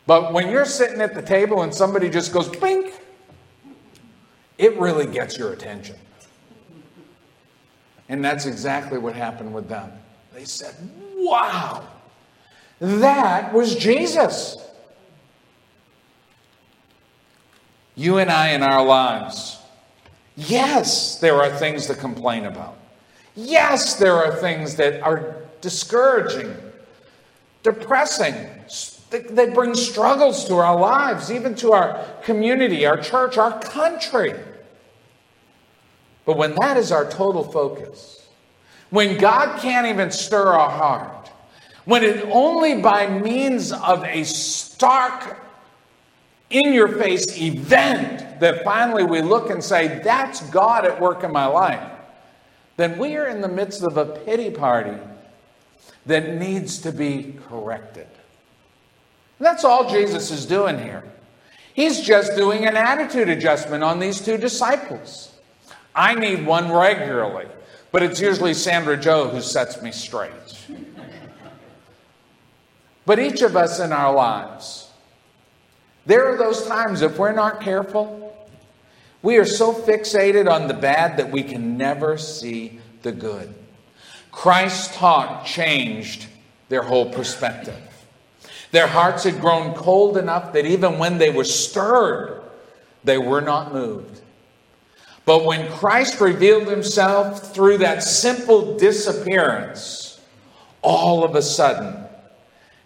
But 0.08 0.34
when 0.34 0.50
you're 0.50 0.66
sitting 0.66 1.02
at 1.02 1.16
the 1.16 1.22
table 1.22 1.64
and 1.64 1.74
somebody 1.74 2.10
just 2.10 2.32
goes 2.32 2.48
blink, 2.48 2.94
it 4.58 4.78
really 4.78 5.08
gets 5.08 5.38
your 5.38 5.54
attention. 5.54 5.96
And 8.08 8.24
that's 8.24 8.46
exactly 8.46 8.98
what 8.98 9.16
happened 9.16 9.54
with 9.54 9.68
them. 9.68 9.92
They 10.34 10.46
said, 10.46 10.76
Wow, 11.16 11.88
that 12.80 13.52
was 13.52 13.76
Jesus. 13.76 14.58
You 17.96 18.18
and 18.18 18.30
I 18.30 18.50
in 18.50 18.62
our 18.62 18.84
lives, 18.86 19.58
yes, 20.36 21.18
there 21.20 21.42
are 21.42 21.50
things 21.50 21.88
to 21.88 21.96
complain 21.96 22.46
about. 22.46 22.78
Yes, 23.36 23.96
there 23.96 24.16
are 24.16 24.36
things 24.36 24.76
that 24.76 25.02
are 25.02 25.38
discouraging, 25.62 26.54
depressing, 27.64 28.36
that 29.12 29.54
bring 29.54 29.76
struggles 29.76 30.46
to 30.46 30.56
our 30.56 30.80
lives, 30.80 31.32
even 31.32 31.56
to 31.56 31.74
our 31.74 32.06
community, 32.24 32.86
our 32.86 32.98
church, 32.98 33.38
our 33.38 33.60
country. 33.60 34.34
But 36.26 36.38
when 36.38 36.56
that 36.56 36.78
is 36.78 36.92
our 36.92 37.10
total 37.10 37.44
focus, 37.44 38.28
when 38.90 39.18
God 39.18 39.60
can't 39.60 39.88
even 39.88 40.12
stir 40.12 40.48
our 40.48 40.70
heart, 40.70 41.32
when 41.86 42.04
it 42.04 42.28
only 42.32 42.82
by 42.82 43.08
means 43.08 43.72
of 43.72 44.04
a 44.04 44.24
stark, 44.24 45.38
in 46.50 46.74
your 46.74 46.88
face 46.88 47.38
event 47.40 48.40
that 48.40 48.64
finally 48.64 49.04
we 49.04 49.22
look 49.22 49.50
and 49.50 49.64
say, 49.64 50.00
That's 50.04 50.42
God 50.50 50.86
at 50.86 51.02
work 51.02 51.24
in 51.24 51.32
my 51.32 51.46
life, 51.46 51.92
then 52.78 52.98
we 52.98 53.16
are 53.16 53.28
in 53.28 53.42
the 53.42 53.48
midst 53.48 53.84
of 53.84 53.98
a 53.98 54.06
pity 54.06 54.52
party 54.52 54.98
that 56.06 56.36
needs 56.36 56.80
to 56.80 56.92
be 56.92 57.36
corrected. 57.48 58.08
That's 59.40 59.64
all 59.64 59.90
Jesus 59.90 60.32
is 60.32 60.46
doing 60.46 60.80
here. 60.80 61.04
He's 61.74 62.02
just 62.02 62.36
doing 62.38 62.66
an 62.66 62.78
attitude 62.78 63.28
adjustment 63.28 63.84
on 63.84 64.00
these 64.00 64.22
two 64.22 64.38
disciples. 64.38 65.34
I 65.94 66.16
need 66.16 66.46
one 66.46 66.72
regularly, 66.72 67.48
but 67.92 68.02
it's 68.02 68.22
usually 68.22 68.54
Sandra 68.54 68.96
Joe 68.96 69.28
who 69.28 69.42
sets 69.42 69.82
me 69.82 69.92
straight. 69.92 70.32
But 73.06 73.20
each 73.20 73.42
of 73.42 73.56
us 73.56 73.80
in 73.80 73.92
our 73.92 74.14
lives, 74.14 74.90
there 76.06 76.26
are 76.28 76.38
those 76.38 76.66
times 76.66 77.02
if 77.02 77.18
we're 77.18 77.34
not 77.34 77.62
careful, 77.62 78.26
we 79.22 79.38
are 79.38 79.46
so 79.46 79.74
fixated 79.74 80.50
on 80.50 80.68
the 80.68 80.74
bad 80.74 81.18
that 81.18 81.32
we 81.32 81.44
can 81.44 81.78
never 81.78 82.18
see 82.18 82.80
the 83.02 83.12
good. 83.12 83.54
Christ's 84.32 84.96
talk 84.96 85.46
changed 85.46 86.28
their 86.70 86.84
whole 86.84 87.10
perspective. 87.10 87.95
Their 88.76 88.88
hearts 88.88 89.24
had 89.24 89.40
grown 89.40 89.74
cold 89.74 90.18
enough 90.18 90.52
that 90.52 90.66
even 90.66 91.00
when 91.00 91.18
they 91.18 91.30
were 91.30 91.46
stirred, 91.46 92.42
they 93.06 93.18
were 93.18 93.40
not 93.40 93.74
moved. 93.74 94.20
But 95.24 95.46
when 95.46 95.72
Christ 95.72 96.20
revealed 96.20 96.68
himself 96.68 97.54
through 97.54 97.78
that 97.78 98.04
simple 98.04 98.78
disappearance, 98.78 100.20
all 100.82 101.24
of 101.24 101.36
a 101.36 101.42
sudden, 101.42 102.04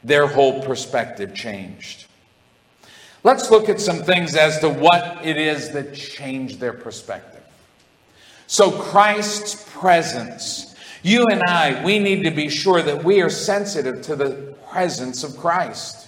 their 0.03 0.27
whole 0.27 0.61
perspective 0.61 1.33
changed. 1.33 2.05
Let's 3.23 3.49
look 3.49 3.67
at 3.67 3.81
some 3.81 4.03
things 4.03 4.35
as 4.35 4.59
to 4.59 4.69
what 4.69 5.25
it 5.25 5.37
is 5.37 5.71
that 5.71 5.95
changed 5.95 6.59
their 6.59 6.73
perspective. 6.73 7.41
So, 8.45 8.69
Christ's 8.69 9.67
presence. 9.75 10.75
You 11.01 11.25
and 11.31 11.41
I, 11.41 11.83
we 11.83 11.97
need 11.97 12.25
to 12.25 12.31
be 12.31 12.47
sure 12.47 12.83
that 12.83 13.03
we 13.03 13.23
are 13.23 13.29
sensitive 13.31 14.03
to 14.03 14.15
the 14.15 14.48
presence 14.71 15.23
of 15.23 15.37
Christ. 15.37 16.07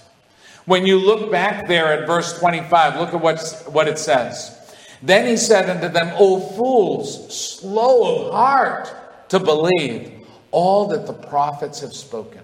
When 0.64 0.86
you 0.86 0.98
look 0.98 1.30
back 1.30 1.66
there 1.66 1.92
at 1.92 2.06
verse 2.06 2.38
25, 2.38 2.96
look 3.00 3.14
at 3.14 3.20
what's, 3.20 3.64
what 3.66 3.88
it 3.88 3.98
says. 3.98 4.58
Then 5.02 5.26
he 5.26 5.36
said 5.36 5.68
unto 5.68 5.88
them, 5.88 6.14
O 6.18 6.38
fools, 6.38 7.58
slow 7.58 8.26
of 8.26 8.32
heart 8.32 9.28
to 9.30 9.40
believe 9.40 10.26
all 10.52 10.86
that 10.88 11.06
the 11.06 11.12
prophets 11.12 11.80
have 11.80 11.92
spoken. 11.92 12.42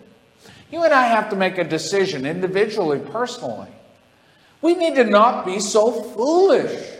You 0.70 0.82
and 0.82 0.92
I 0.92 1.04
have 1.04 1.30
to 1.30 1.36
make 1.36 1.58
a 1.58 1.64
decision 1.64 2.26
individually, 2.26 2.98
personally. 2.98 3.68
We 4.60 4.74
need 4.74 4.96
to 4.96 5.04
not 5.04 5.46
be 5.46 5.60
so 5.60 5.92
foolish. 5.92 6.96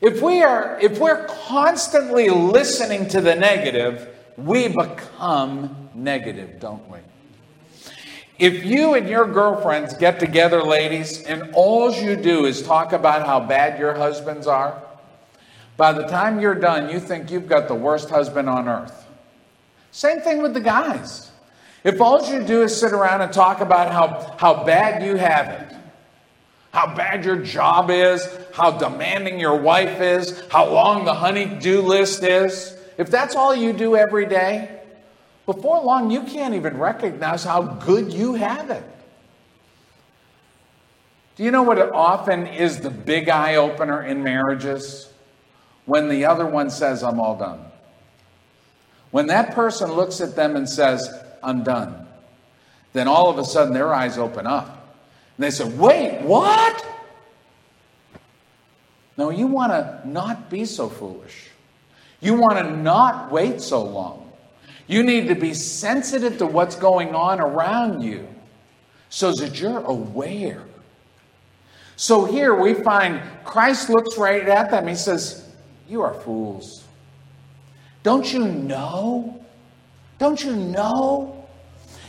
If 0.00 0.22
we 0.22 0.42
are 0.42 0.78
if 0.80 0.98
we're 0.98 1.26
constantly 1.26 2.28
listening 2.28 3.08
to 3.08 3.20
the 3.20 3.34
negative, 3.34 4.08
we 4.36 4.68
become 4.68 5.88
negative, 5.94 6.60
don't 6.60 6.88
we? 6.90 6.98
If 8.38 8.64
you 8.64 8.94
and 8.94 9.08
your 9.08 9.26
girlfriends 9.26 9.94
get 9.94 10.20
together, 10.20 10.62
ladies, 10.62 11.22
and 11.24 11.54
all 11.54 11.90
you 11.92 12.16
do 12.16 12.44
is 12.44 12.62
talk 12.62 12.92
about 12.92 13.26
how 13.26 13.40
bad 13.40 13.78
your 13.78 13.94
husbands 13.94 14.46
are, 14.46 14.82
by 15.78 15.92
the 15.92 16.04
time 16.04 16.40
you're 16.40 16.54
done, 16.54 16.90
you 16.90 17.00
think 17.00 17.30
you've 17.30 17.48
got 17.48 17.68
the 17.68 17.74
worst 17.74 18.10
husband 18.10 18.48
on 18.48 18.68
earth. 18.68 19.06
Same 19.90 20.20
thing 20.20 20.42
with 20.42 20.52
the 20.52 20.60
guys. 20.60 21.30
If 21.82 22.00
all 22.00 22.30
you 22.30 22.44
do 22.44 22.62
is 22.62 22.78
sit 22.78 22.92
around 22.92 23.22
and 23.22 23.32
talk 23.32 23.60
about 23.60 23.90
how, 23.90 24.36
how 24.38 24.64
bad 24.64 25.02
you 25.02 25.16
have 25.16 25.48
it, 25.48 25.76
how 26.72 26.94
bad 26.94 27.24
your 27.24 27.36
job 27.36 27.90
is, 27.90 28.28
how 28.52 28.72
demanding 28.72 29.40
your 29.40 29.56
wife 29.56 30.00
is, 30.00 30.42
how 30.50 30.68
long 30.68 31.06
the 31.06 31.14
honey-do 31.14 31.80
list 31.80 32.22
is, 32.22 32.76
if 32.98 33.10
that's 33.10 33.34
all 33.34 33.54
you 33.54 33.72
do 33.72 33.96
every 33.96 34.26
day, 34.26 34.75
before 35.46 35.82
long, 35.82 36.10
you 36.10 36.22
can't 36.22 36.54
even 36.54 36.76
recognize 36.76 37.44
how 37.44 37.62
good 37.62 38.12
you 38.12 38.34
have 38.34 38.70
it. 38.70 38.84
Do 41.36 41.44
you 41.44 41.50
know 41.50 41.62
what 41.62 41.78
often 41.92 42.46
is 42.46 42.80
the 42.80 42.90
big 42.90 43.28
eye 43.28 43.54
opener 43.54 44.02
in 44.02 44.24
marriages? 44.24 45.08
When 45.84 46.08
the 46.08 46.24
other 46.24 46.46
one 46.46 46.68
says, 46.70 47.04
I'm 47.04 47.20
all 47.20 47.36
done. 47.36 47.60
When 49.12 49.28
that 49.28 49.54
person 49.54 49.92
looks 49.92 50.20
at 50.20 50.34
them 50.34 50.56
and 50.56 50.68
says, 50.68 51.08
I'm 51.42 51.62
done, 51.62 52.06
then 52.92 53.06
all 53.06 53.30
of 53.30 53.38
a 53.38 53.44
sudden 53.44 53.72
their 53.72 53.94
eyes 53.94 54.18
open 54.18 54.46
up. 54.46 54.96
And 55.36 55.44
they 55.44 55.50
say, 55.50 55.64
Wait, 55.64 56.22
what? 56.22 56.84
No, 59.16 59.30
you 59.30 59.46
want 59.46 59.72
to 59.72 60.00
not 60.08 60.50
be 60.50 60.64
so 60.64 60.88
foolish. 60.88 61.50
You 62.20 62.34
want 62.34 62.58
to 62.58 62.76
not 62.76 63.30
wait 63.30 63.60
so 63.60 63.84
long. 63.84 64.25
You 64.86 65.02
need 65.02 65.28
to 65.28 65.34
be 65.34 65.54
sensitive 65.54 66.38
to 66.38 66.46
what's 66.46 66.76
going 66.76 67.14
on 67.14 67.40
around 67.40 68.02
you 68.02 68.28
so 69.08 69.32
that 69.32 69.60
you're 69.60 69.80
aware. 69.80 70.62
So 71.96 72.24
here 72.24 72.54
we 72.54 72.74
find 72.74 73.20
Christ 73.44 73.88
looks 73.88 74.18
right 74.18 74.46
at 74.48 74.70
them. 74.70 74.86
He 74.86 74.94
says, 74.94 75.48
You 75.88 76.02
are 76.02 76.14
fools. 76.14 76.84
Don't 78.02 78.32
you 78.32 78.46
know? 78.46 79.44
Don't 80.18 80.42
you 80.44 80.54
know? 80.54 81.44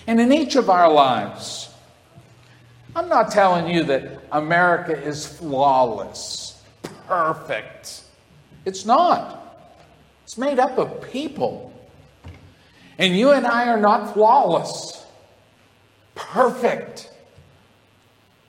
And 0.06 0.20
in 0.20 0.32
each 0.32 0.56
of 0.56 0.70
our 0.70 0.92
lives, 0.92 1.70
I'm 2.96 3.10
not 3.10 3.32
telling 3.32 3.68
you 3.68 3.84
that 3.86 4.22
America 4.32 4.96
is 4.98 5.26
flawless, 5.26 6.62
perfect. 7.08 8.04
It's 8.66 8.86
not. 8.86 9.72
It's 10.24 10.38
made 10.38 10.60
up 10.60 10.78
of 10.78 11.10
people 11.12 11.74
and 12.98 13.16
you 13.16 13.32
and 13.32 13.46
I 13.46 13.68
are 13.70 13.80
not 13.80 14.14
flawless, 14.14 15.06
perfect. 16.16 17.12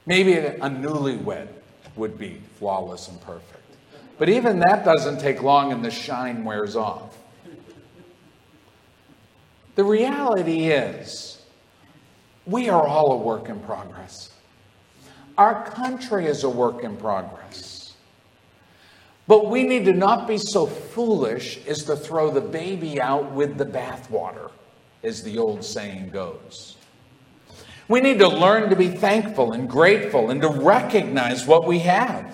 Maybe 0.07 0.35
a 0.35 0.71
newlywed 0.71 1.49
would 1.97 2.19
be 2.19 2.41
flawless 2.59 3.09
and 3.09 3.21
perfect. 3.21 3.55
But 4.19 4.29
even 4.29 4.59
that 4.61 4.85
doesn't 4.85 5.21
take 5.21 5.43
long 5.43 5.73
and 5.73 5.85
the 5.85 5.91
shine 5.91 6.45
wears 6.45 6.77
off. 6.77 7.17
The 9.75 9.85
reality 9.85 10.71
is, 10.71 11.41
we 12.47 12.69
are 12.69 12.85
all 12.85 13.13
a 13.13 13.17
work 13.17 13.49
in 13.49 13.61
progress. 13.61 14.31
Our 15.37 15.65
country 15.71 16.27
is 16.27 16.43
a 16.43 16.49
work 16.49 16.83
in 16.83 16.97
progress. 16.97 17.78
But 19.29 19.51
we 19.51 19.63
need 19.63 19.85
to 19.85 19.93
not 19.93 20.27
be 20.27 20.39
so 20.39 20.67
foolish 20.67 21.65
as 21.67 21.85
to 21.85 21.95
throw 21.95 22.31
the 22.31 22.41
baby 22.41 23.01
out 23.01 23.31
with 23.33 23.59
the 23.59 23.67
bathwater, 23.67 24.51
as 25.05 25.23
the 25.23 25.39
old 25.39 25.63
saying 25.63 26.09
goes. 26.11 26.77
We 27.89 28.01
need 28.01 28.19
to 28.19 28.29
learn 28.29 28.71
to 28.71 28.77
be 28.77 28.89
thankful 28.89 29.53
and 29.53 29.69
grateful 29.69 30.31
and 30.31 30.41
to 30.43 30.49
recognize 30.49 31.47
what 31.47 31.67
we 31.67 31.81
have. 31.81 32.33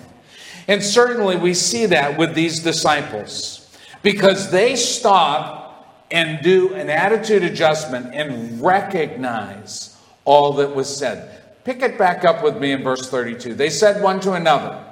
And 0.67 0.81
certainly 0.81 1.35
we 1.35 1.53
see 1.53 1.85
that 1.87 2.17
with 2.17 2.33
these 2.33 2.61
disciples 2.61 3.77
because 4.01 4.49
they 4.51 4.75
stop 4.75 6.05
and 6.11 6.41
do 6.43 6.73
an 6.75 6.89
attitude 6.89 7.43
adjustment 7.43 8.13
and 8.13 8.61
recognize 8.61 9.97
all 10.23 10.53
that 10.53 10.73
was 10.73 10.95
said. 10.95 11.41
Pick 11.63 11.81
it 11.81 11.97
back 11.97 12.23
up 12.23 12.43
with 12.43 12.57
me 12.57 12.71
in 12.71 12.83
verse 12.83 13.09
32. 13.09 13.53
They 13.53 13.69
said 13.69 14.01
one 14.01 14.19
to 14.21 14.33
another, 14.33 14.84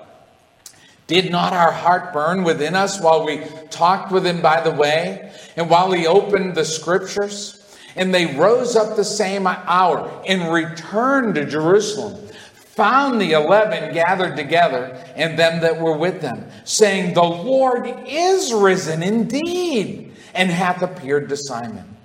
did 1.08 1.32
not 1.32 1.54
our 1.54 1.72
heart 1.72 2.14
burn 2.14 2.44
within 2.44 2.76
us 2.76 3.02
while 3.02 3.26
we 3.26 3.44
talked 3.70 4.12
with 4.12 4.26
him 4.26 4.42
by 4.42 4.62
the 4.62 4.72
way, 4.72 5.32
and 5.56 5.70
while 5.70 5.92
he 5.92 6.08
opened 6.08 6.56
the 6.56 6.66
scriptures? 6.66 7.60
And 7.96 8.14
they 8.14 8.36
rose 8.36 8.76
up 8.76 8.96
the 8.96 9.04
same 9.04 9.46
hour 9.46 10.24
and 10.28 10.52
returned 10.52 11.36
to 11.36 11.46
Jerusalem, 11.46 12.28
found 12.54 13.22
the 13.22 13.34
eleven 13.34 13.94
gathered 13.94 14.36
together, 14.36 15.00
and 15.16 15.38
them 15.38 15.62
that 15.62 15.80
were 15.80 15.96
with 15.96 16.22
them, 16.22 16.50
saying, 16.64 17.14
The 17.14 17.24
Lord 17.24 17.88
is 18.08 18.52
risen 18.52 19.04
indeed, 19.04 20.12
and 20.34 20.50
hath 20.50 20.82
appeared 20.82 21.30
to 21.30 21.38
Simon. 21.38 21.96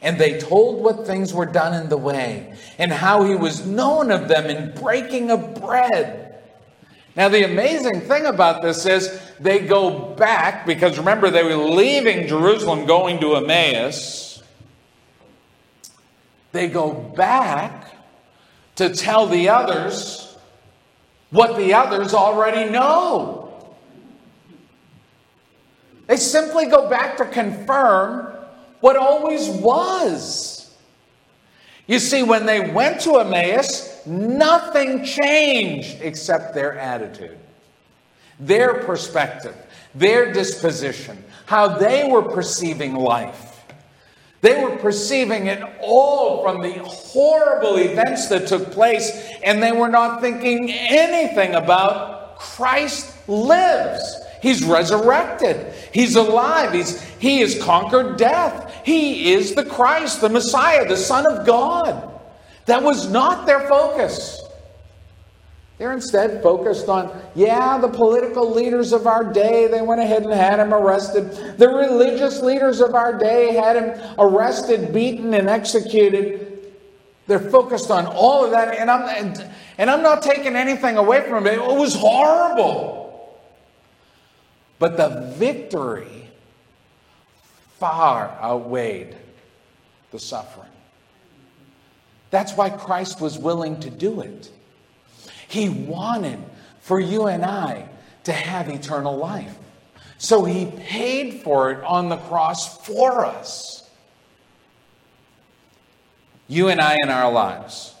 And 0.00 0.18
they 0.18 0.38
told 0.38 0.82
what 0.82 1.06
things 1.06 1.34
were 1.34 1.46
done 1.46 1.74
in 1.74 1.88
the 1.88 1.98
way, 1.98 2.54
and 2.78 2.92
how 2.92 3.24
he 3.24 3.34
was 3.34 3.66
known 3.66 4.10
of 4.10 4.28
them 4.28 4.46
in 4.46 4.74
breaking 4.80 5.30
of 5.30 5.60
bread. 5.60 6.33
Now, 7.16 7.28
the 7.28 7.44
amazing 7.44 8.00
thing 8.00 8.26
about 8.26 8.62
this 8.62 8.86
is 8.86 9.20
they 9.38 9.60
go 9.60 10.14
back, 10.14 10.66
because 10.66 10.98
remember, 10.98 11.30
they 11.30 11.44
were 11.44 11.56
leaving 11.56 12.26
Jerusalem 12.26 12.86
going 12.86 13.20
to 13.20 13.36
Emmaus. 13.36 14.42
They 16.50 16.68
go 16.68 16.92
back 16.92 17.94
to 18.76 18.90
tell 18.94 19.26
the 19.26 19.48
others 19.48 20.36
what 21.30 21.56
the 21.56 21.74
others 21.74 22.14
already 22.14 22.70
know. 22.70 23.44
They 26.06 26.16
simply 26.16 26.66
go 26.66 26.88
back 26.88 27.16
to 27.18 27.24
confirm 27.24 28.36
what 28.80 28.96
always 28.96 29.48
was. 29.48 30.74
You 31.86 31.98
see, 31.98 32.22
when 32.22 32.46
they 32.46 32.70
went 32.70 33.00
to 33.02 33.18
Emmaus, 33.18 33.93
nothing 34.06 35.04
changed 35.04 35.98
except 36.00 36.54
their 36.54 36.78
attitude, 36.78 37.38
their 38.38 38.82
perspective, 38.82 39.56
their 39.94 40.32
disposition, 40.32 41.22
how 41.46 41.68
they 41.68 42.08
were 42.08 42.22
perceiving 42.22 42.94
life. 42.94 43.64
They 44.40 44.62
were 44.62 44.76
perceiving 44.76 45.46
it 45.46 45.62
all 45.80 46.42
from 46.42 46.60
the 46.60 46.74
horrible 46.84 47.76
events 47.76 48.28
that 48.28 48.46
took 48.46 48.72
place, 48.72 49.10
and 49.42 49.62
they 49.62 49.72
were 49.72 49.88
not 49.88 50.20
thinking 50.20 50.70
anything 50.70 51.54
about 51.54 52.38
Christ 52.38 53.26
lives. 53.26 54.20
He's 54.42 54.62
resurrected. 54.62 55.72
He's 55.94 56.16
alive. 56.16 56.74
He's, 56.74 57.00
he 57.18 57.40
has 57.40 57.58
conquered 57.62 58.18
death. 58.18 58.82
He 58.84 59.32
is 59.32 59.54
the 59.54 59.64
Christ, 59.64 60.20
the 60.20 60.28
Messiah, 60.28 60.86
the 60.86 60.98
Son 60.98 61.26
of 61.26 61.46
God. 61.46 62.13
That 62.66 62.82
was 62.82 63.10
not 63.10 63.46
their 63.46 63.68
focus. 63.68 64.40
They're 65.78 65.92
instead 65.92 66.42
focused 66.42 66.88
on, 66.88 67.20
yeah, 67.34 67.78
the 67.78 67.88
political 67.88 68.50
leaders 68.50 68.92
of 68.92 69.06
our 69.06 69.24
day, 69.24 69.66
they 69.66 69.82
went 69.82 70.00
ahead 70.00 70.22
and 70.22 70.32
had 70.32 70.60
him 70.60 70.72
arrested. 70.72 71.58
The 71.58 71.68
religious 71.68 72.40
leaders 72.40 72.80
of 72.80 72.94
our 72.94 73.18
day 73.18 73.54
had 73.54 73.76
him 73.76 74.14
arrested, 74.18 74.94
beaten, 74.94 75.34
and 75.34 75.48
executed. 75.48 76.72
They're 77.26 77.50
focused 77.50 77.90
on 77.90 78.06
all 78.06 78.44
of 78.44 78.52
that, 78.52 78.76
and 78.78 78.88
I'm, 78.90 79.42
and, 79.76 79.90
I'm 79.90 80.02
not 80.02 80.22
taking 80.22 80.54
anything 80.54 80.96
away 80.96 81.28
from 81.28 81.46
it. 81.46 81.54
It 81.54 81.60
was 81.60 81.94
horrible. 81.94 83.40
But 84.78 84.96
the 84.96 85.32
victory 85.36 86.28
far 87.78 88.28
outweighed 88.40 89.16
the 90.12 90.20
suffering. 90.20 90.70
That's 92.34 92.56
why 92.56 92.68
Christ 92.68 93.20
was 93.20 93.38
willing 93.38 93.78
to 93.78 93.90
do 93.90 94.20
it. 94.20 94.50
He 95.46 95.68
wanted 95.68 96.40
for 96.80 96.98
you 96.98 97.28
and 97.28 97.44
I 97.44 97.88
to 98.24 98.32
have 98.32 98.68
eternal 98.68 99.16
life. 99.16 99.56
So 100.18 100.44
he 100.44 100.66
paid 100.66 101.42
for 101.44 101.70
it 101.70 101.84
on 101.84 102.08
the 102.08 102.16
cross 102.16 102.84
for 102.84 103.24
us. 103.24 103.88
You 106.48 106.70
and 106.70 106.80
I 106.80 106.96
in 107.04 107.08
our 107.08 107.30
lives. 107.30 107.94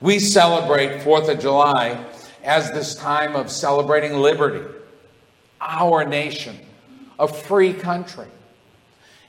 We 0.00 0.20
celebrate 0.20 1.00
4th 1.00 1.28
of 1.28 1.40
July 1.40 2.04
as 2.44 2.70
this 2.70 2.94
time 2.94 3.34
of 3.34 3.50
celebrating 3.50 4.18
liberty, 4.18 4.64
our 5.60 6.04
nation, 6.04 6.56
a 7.18 7.26
free 7.26 7.72
country. 7.72 8.28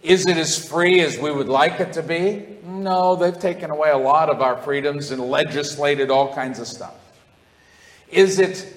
Is 0.04 0.28
it 0.28 0.36
as 0.36 0.68
free 0.68 1.00
as 1.00 1.18
we 1.18 1.32
would 1.32 1.48
like 1.48 1.80
it 1.80 1.94
to 1.94 2.04
be? 2.04 2.46
No, 2.66 3.16
they've 3.16 3.40
taken 3.40 3.72
away 3.72 3.90
a 3.90 3.98
lot 3.98 4.30
of 4.30 4.42
our 4.42 4.58
freedoms 4.58 5.12
and 5.12 5.22
legislated 5.22 6.12
all 6.12 6.36
kinds 6.36 6.60
of 6.60 6.68
stuff. 6.68 6.96
Is 8.12 8.40
it 8.40 8.68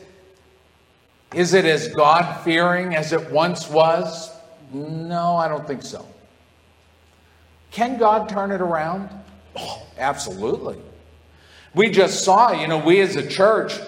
is 1.35 1.53
it 1.53 1.65
as 1.65 1.89
God 1.89 2.45
fearing 2.45 2.95
as 2.95 3.13
it 3.13 3.31
once 3.31 3.69
was? 3.69 4.31
No, 4.73 5.37
I 5.37 5.49
don't 5.49 5.67
think 5.67 5.83
so. 5.83 6.07
Can 7.73 7.99
God 7.99 8.29
turn 8.29 8.53
it 8.53 8.61
around? 8.61 9.11
Oh, 9.57 9.83
absolutely. 9.99 10.79
We 11.75 11.91
just 11.91 12.25
saw, 12.25 12.53
you 12.53 12.69
know, 12.69 12.79
we 12.79 13.01
as 13.01 13.17
a 13.17 13.27
church, 13.27 13.79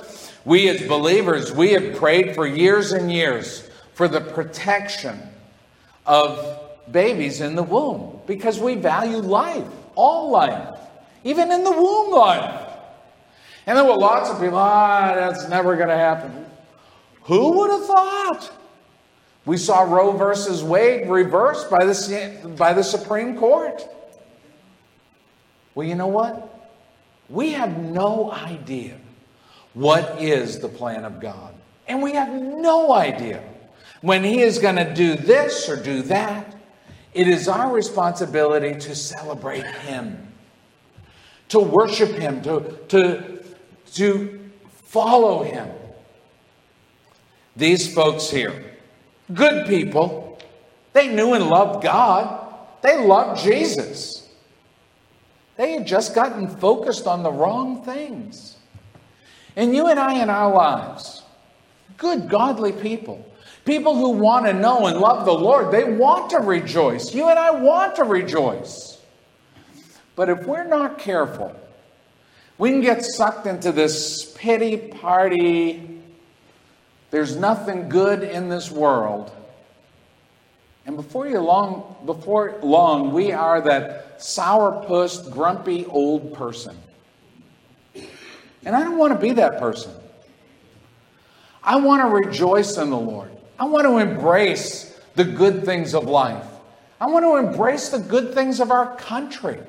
we 0.44 0.68
as 0.68 0.86
believers, 0.86 1.52
we 1.52 1.72
have 1.72 1.96
prayed 1.96 2.34
for 2.34 2.46
years 2.46 2.92
and 2.92 3.10
years 3.10 3.68
for 3.94 4.08
the 4.08 4.20
protection 4.20 5.20
of 6.04 6.67
babies 6.90 7.40
in 7.40 7.54
the 7.54 7.62
womb 7.62 8.20
because 8.26 8.58
we 8.58 8.74
value 8.74 9.18
life, 9.18 9.66
all 9.94 10.30
life, 10.30 10.78
even 11.24 11.50
in 11.52 11.64
the 11.64 11.72
womb 11.72 12.12
life. 12.12 12.66
And 13.66 13.76
there 13.76 13.84
were 13.84 13.96
lots 13.96 14.30
of 14.30 14.40
people, 14.40 14.58
ah, 14.58 15.12
that's 15.14 15.48
never 15.48 15.76
going 15.76 15.88
to 15.88 15.96
happen. 15.96 16.46
Who 17.24 17.58
would 17.58 17.70
have 17.70 17.84
thought? 17.84 18.52
We 19.44 19.56
saw 19.56 19.82
Roe 19.82 20.12
versus 20.12 20.62
Wade 20.62 21.08
reversed 21.08 21.70
by 21.70 21.84
the, 21.84 22.54
by 22.56 22.72
the 22.72 22.82
Supreme 22.82 23.36
Court. 23.36 23.86
Well, 25.74 25.86
you 25.86 25.94
know 25.94 26.06
what? 26.06 26.70
We 27.28 27.52
have 27.52 27.78
no 27.78 28.32
idea 28.32 28.98
what 29.74 30.20
is 30.20 30.58
the 30.58 30.68
plan 30.68 31.04
of 31.04 31.20
God. 31.20 31.54
And 31.86 32.02
we 32.02 32.12
have 32.12 32.32
no 32.32 32.92
idea 32.92 33.42
when 34.00 34.24
He 34.24 34.40
is 34.40 34.58
going 34.58 34.76
to 34.76 34.94
do 34.94 35.14
this 35.14 35.68
or 35.68 35.76
do 35.76 36.02
that. 36.02 36.57
It 37.14 37.28
is 37.28 37.48
our 37.48 37.72
responsibility 37.72 38.78
to 38.78 38.94
celebrate 38.94 39.66
Him, 39.66 40.32
to 41.48 41.58
worship 41.58 42.10
Him, 42.10 42.42
to, 42.42 42.78
to, 42.88 43.42
to 43.94 44.50
follow 44.84 45.42
Him. 45.42 45.68
These 47.56 47.92
folks 47.92 48.30
here, 48.30 48.76
good 49.34 49.66
people, 49.66 50.38
they 50.92 51.08
knew 51.08 51.34
and 51.34 51.48
loved 51.48 51.82
God, 51.82 52.54
they 52.82 53.04
loved 53.04 53.42
Jesus. 53.42 54.28
They 55.56 55.72
had 55.72 55.86
just 55.86 56.14
gotten 56.14 56.48
focused 56.48 57.06
on 57.06 57.24
the 57.24 57.32
wrong 57.32 57.82
things. 57.82 58.56
And 59.56 59.74
you 59.74 59.88
and 59.88 59.98
I 59.98 60.22
in 60.22 60.30
our 60.30 60.54
lives, 60.54 61.24
good, 61.96 62.28
godly 62.28 62.70
people, 62.70 63.26
People 63.68 63.96
who 63.96 64.12
want 64.12 64.46
to 64.46 64.54
know 64.54 64.86
and 64.86 64.98
love 64.98 65.26
the 65.26 65.34
Lord, 65.34 65.70
they 65.70 65.84
want 65.84 66.30
to 66.30 66.38
rejoice. 66.38 67.12
You 67.12 67.28
and 67.28 67.38
I 67.38 67.50
want 67.50 67.96
to 67.96 68.04
rejoice. 68.04 68.98
But 70.16 70.30
if 70.30 70.46
we're 70.46 70.66
not 70.66 70.98
careful, 70.98 71.54
we 72.56 72.70
can 72.70 72.80
get 72.80 73.04
sucked 73.04 73.46
into 73.46 73.70
this 73.70 74.32
pity 74.38 74.78
party. 74.78 76.00
There's 77.10 77.36
nothing 77.36 77.90
good 77.90 78.22
in 78.22 78.48
this 78.48 78.70
world. 78.70 79.30
And 80.86 80.96
before 80.96 81.28
you 81.28 81.38
long, 81.40 81.94
before 82.06 82.58
long, 82.62 83.12
we 83.12 83.32
are 83.32 83.60
that 83.60 84.18
sourpuss, 84.18 85.30
grumpy 85.30 85.84
old 85.84 86.32
person. 86.32 86.74
And 88.64 88.74
I 88.74 88.82
don't 88.82 88.96
want 88.96 89.12
to 89.12 89.20
be 89.20 89.32
that 89.32 89.58
person. 89.58 89.92
I 91.62 91.76
want 91.76 92.00
to 92.00 92.08
rejoice 92.08 92.78
in 92.78 92.88
the 92.88 92.96
Lord. 92.96 93.32
I 93.58 93.64
want 93.64 93.86
to 93.86 93.98
embrace 93.98 94.98
the 95.14 95.24
good 95.24 95.64
things 95.64 95.94
of 95.94 96.04
life. 96.04 96.46
I 97.00 97.06
want 97.06 97.24
to 97.24 97.36
embrace 97.36 97.88
the 97.88 97.98
good 97.98 98.34
things 98.34 98.60
of 98.60 98.70
our 98.70 98.96
country. 98.96 99.60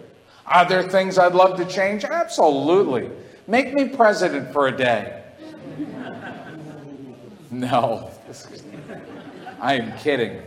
Are 0.46 0.68
there 0.68 0.84
things 0.84 1.18
I'd 1.18 1.34
love 1.34 1.58
to 1.58 1.66
change? 1.66 2.04
Absolutely. 2.04 3.10
Make 3.48 3.74
me 3.74 3.90
president 3.90 4.52
for 4.54 4.68
a 4.68 4.76
day. 4.76 5.24
No, 7.52 8.12
I 9.60 9.74
am 9.74 9.98
kidding. 9.98 10.40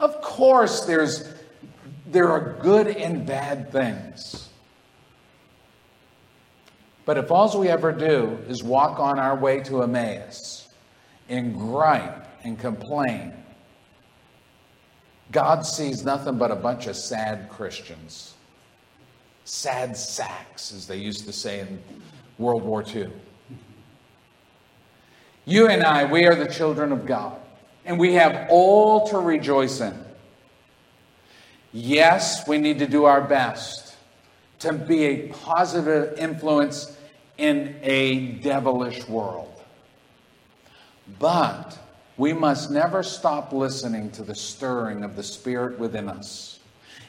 Of 0.00 0.20
course, 0.20 0.84
there's, 0.84 1.32
there 2.08 2.28
are 2.28 2.58
good 2.60 2.88
and 2.88 3.24
bad 3.24 3.70
things. 3.70 4.43
But 7.04 7.18
if 7.18 7.30
all 7.30 7.58
we 7.58 7.68
ever 7.68 7.92
do 7.92 8.38
is 8.48 8.62
walk 8.62 8.98
on 8.98 9.18
our 9.18 9.36
way 9.36 9.60
to 9.60 9.82
Emmaus 9.82 10.68
and 11.28 11.54
gripe 11.54 12.26
and 12.44 12.58
complain, 12.58 13.34
God 15.30 15.66
sees 15.66 16.04
nothing 16.04 16.38
but 16.38 16.50
a 16.50 16.56
bunch 16.56 16.86
of 16.86 16.96
sad 16.96 17.48
Christians. 17.50 18.34
Sad 19.44 19.96
sacks, 19.96 20.72
as 20.72 20.86
they 20.86 20.96
used 20.96 21.26
to 21.26 21.32
say 21.32 21.60
in 21.60 21.82
World 22.38 22.62
War 22.62 22.82
II. 22.86 23.10
You 25.44 25.68
and 25.68 25.82
I, 25.82 26.04
we 26.04 26.24
are 26.26 26.34
the 26.34 26.48
children 26.48 26.90
of 26.90 27.04
God, 27.04 27.38
and 27.84 27.98
we 27.98 28.14
have 28.14 28.46
all 28.48 29.06
to 29.08 29.18
rejoice 29.18 29.80
in. 29.80 30.04
Yes, 31.72 32.48
we 32.48 32.56
need 32.56 32.78
to 32.78 32.86
do 32.86 33.04
our 33.04 33.20
best 33.20 33.96
to 34.60 34.72
be 34.72 35.04
a 35.04 35.28
positive 35.28 36.18
influence 36.18 36.93
in 37.38 37.76
a 37.82 38.32
devilish 38.32 39.06
world. 39.08 39.60
But 41.18 41.78
we 42.16 42.32
must 42.32 42.70
never 42.70 43.02
stop 43.02 43.52
listening 43.52 44.10
to 44.12 44.22
the 44.22 44.34
stirring 44.34 45.02
of 45.02 45.16
the 45.16 45.22
Spirit 45.22 45.78
within 45.78 46.08
us 46.08 46.60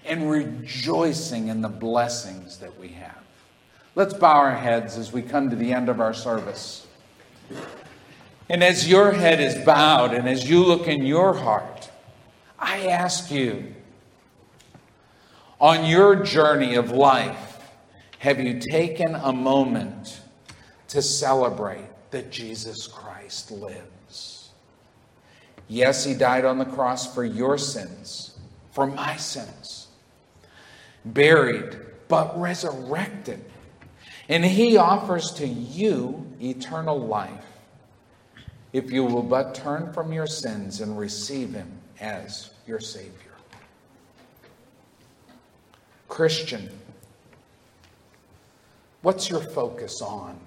and 0.05 0.29
rejoicing 0.29 1.47
in 1.47 1.61
the 1.61 1.69
blessings 1.69 2.57
that 2.57 2.77
we 2.79 2.89
have. 2.89 3.17
Let's 3.95 4.13
bow 4.13 4.37
our 4.37 4.55
heads 4.55 4.97
as 4.97 5.13
we 5.13 5.21
come 5.21 5.49
to 5.49 5.55
the 5.55 5.71
end 5.71 5.89
of 5.89 6.01
our 6.01 6.13
service. 6.13 6.85
And 8.49 8.63
as 8.63 8.87
your 8.87 9.11
head 9.11 9.39
is 9.39 9.63
bowed 9.65 10.13
and 10.13 10.27
as 10.27 10.49
you 10.49 10.63
look 10.63 10.87
in 10.87 11.05
your 11.05 11.33
heart, 11.33 11.89
I 12.59 12.87
ask 12.87 13.31
you 13.31 13.73
on 15.59 15.85
your 15.85 16.17
journey 16.17 16.75
of 16.75 16.91
life, 16.91 17.44
have 18.19 18.39
you 18.39 18.59
taken 18.59 19.15
a 19.15 19.33
moment 19.33 20.21
to 20.89 21.01
celebrate 21.01 21.85
that 22.11 22.31
Jesus 22.31 22.87
Christ 22.87 23.51
lives? 23.51 24.49
Yes, 25.67 26.05
he 26.05 26.13
died 26.13 26.45
on 26.45 26.57
the 26.59 26.65
cross 26.65 27.13
for 27.13 27.23
your 27.23 27.57
sins, 27.57 28.37
for 28.71 28.85
my 28.85 29.15
sins, 29.15 29.87
buried, 31.03 31.75
but 32.07 32.39
resurrected. 32.39 33.43
And 34.29 34.45
he 34.45 34.77
offers 34.77 35.31
to 35.33 35.47
you 35.47 36.25
eternal 36.41 36.99
life 36.99 37.45
if 38.73 38.91
you 38.91 39.05
will 39.05 39.23
but 39.23 39.55
turn 39.55 39.93
from 39.93 40.11
your 40.11 40.27
sins 40.27 40.81
and 40.81 40.97
receive 40.97 41.53
him 41.53 41.71
as 41.99 42.51
your 42.67 42.79
Savior. 42.79 43.11
Christian, 46.07 46.69
What's 49.05 49.29
your 49.29 49.41
focus 49.41 50.01
on? 50.01 50.39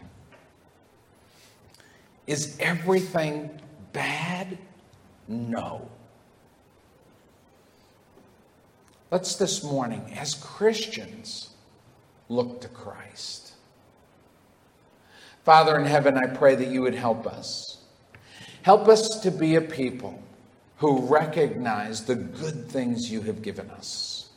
Is 2.26 2.56
everything 2.59 3.50
bad? 3.92 4.59
No. 5.28 5.88
Let's 9.12 9.36
this 9.36 9.62
morning, 9.62 10.12
as 10.18 10.34
Christians, 10.34 11.50
look 12.28 12.61
to 12.62 12.66
Christ. 12.66 13.52
Father 15.44 15.78
in 15.78 15.86
heaven, 15.86 16.18
I 16.18 16.26
pray 16.26 16.56
that 16.56 16.66
you 16.66 16.82
would 16.82 16.96
help 16.96 17.28
us. 17.28 17.84
Help 18.62 18.88
us 18.88 19.20
to 19.20 19.30
be 19.30 19.54
a 19.54 19.61
people 19.61 20.20
who 20.78 21.02
recognize 21.02 22.06
the 22.06 22.16
good 22.16 22.68
things 22.68 23.09
you 23.09 23.20
have 23.20 23.40
given 23.40 23.70
us. 23.70 24.30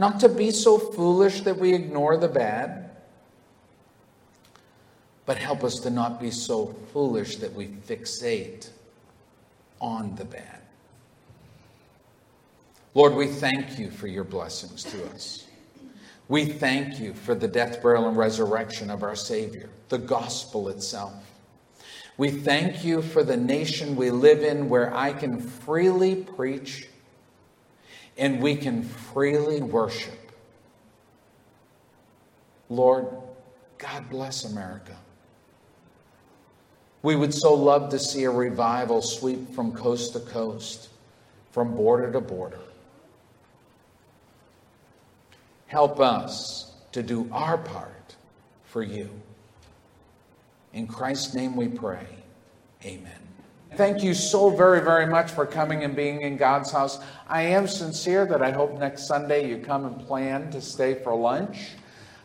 Not 0.00 0.18
to 0.18 0.28
be 0.28 0.50
so 0.50 0.78
foolish 0.78 1.42
that 1.42 1.58
we 1.58 1.72
ignore 1.74 2.16
the 2.16 2.26
bad 2.26 2.89
But 5.30 5.38
help 5.38 5.62
us 5.62 5.78
to 5.82 5.90
not 5.90 6.18
be 6.18 6.32
so 6.32 6.74
foolish 6.92 7.36
that 7.36 7.54
we 7.54 7.68
fixate 7.68 8.68
on 9.80 10.16
the 10.16 10.24
bad. 10.24 10.58
Lord, 12.94 13.14
we 13.14 13.28
thank 13.28 13.78
you 13.78 13.92
for 13.92 14.08
your 14.08 14.24
blessings 14.24 14.82
to 14.82 15.06
us. 15.10 15.46
We 16.26 16.46
thank 16.46 16.98
you 16.98 17.14
for 17.14 17.36
the 17.36 17.46
death, 17.46 17.80
burial, 17.80 18.08
and 18.08 18.16
resurrection 18.16 18.90
of 18.90 19.04
our 19.04 19.14
Savior, 19.14 19.70
the 19.88 19.98
gospel 19.98 20.68
itself. 20.68 21.14
We 22.16 22.32
thank 22.32 22.82
you 22.82 23.00
for 23.00 23.22
the 23.22 23.36
nation 23.36 23.94
we 23.94 24.10
live 24.10 24.42
in 24.42 24.68
where 24.68 24.92
I 24.92 25.12
can 25.12 25.38
freely 25.38 26.16
preach 26.16 26.88
and 28.18 28.42
we 28.42 28.56
can 28.56 28.82
freely 28.82 29.62
worship. 29.62 30.32
Lord, 32.68 33.06
God 33.78 34.10
bless 34.10 34.42
America. 34.42 34.96
We 37.02 37.16
would 37.16 37.32
so 37.32 37.54
love 37.54 37.90
to 37.90 37.98
see 37.98 38.24
a 38.24 38.30
revival 38.30 39.00
sweep 39.00 39.54
from 39.54 39.72
coast 39.72 40.12
to 40.12 40.20
coast, 40.20 40.88
from 41.50 41.74
border 41.74 42.12
to 42.12 42.20
border. 42.20 42.60
Help 45.66 46.00
us 46.00 46.72
to 46.92 47.02
do 47.02 47.28
our 47.32 47.56
part 47.56 48.16
for 48.64 48.82
you. 48.82 49.08
In 50.72 50.86
Christ's 50.86 51.34
name 51.34 51.56
we 51.56 51.68
pray. 51.68 52.06
Amen. 52.84 53.20
Thank 53.76 54.02
you 54.02 54.14
so 54.14 54.50
very, 54.50 54.80
very 54.80 55.06
much 55.06 55.30
for 55.30 55.46
coming 55.46 55.84
and 55.84 55.94
being 55.94 56.22
in 56.22 56.36
God's 56.36 56.72
house. 56.72 56.98
I 57.28 57.42
am 57.42 57.68
sincere 57.68 58.26
that 58.26 58.42
I 58.42 58.50
hope 58.50 58.78
next 58.78 59.06
Sunday 59.06 59.48
you 59.48 59.58
come 59.58 59.84
and 59.86 60.04
plan 60.06 60.50
to 60.50 60.60
stay 60.60 60.94
for 60.94 61.14
lunch. 61.14 61.70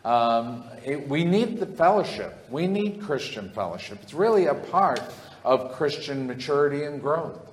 Um, 0.06 0.64
it, 0.86 1.10
we 1.10 1.26
need 1.26 1.60
the 1.60 1.66
fellowship. 1.66 2.46
We 2.52 2.68
need 2.68 3.02
Christian 3.02 3.50
fellowship. 3.50 3.98
It's 4.04 4.14
really 4.14 4.46
a 4.46 4.54
part 4.54 5.02
of 5.44 5.74
Christian 5.74 6.28
maturity 6.28 6.84
and 6.84 7.02
growth. 7.02 7.52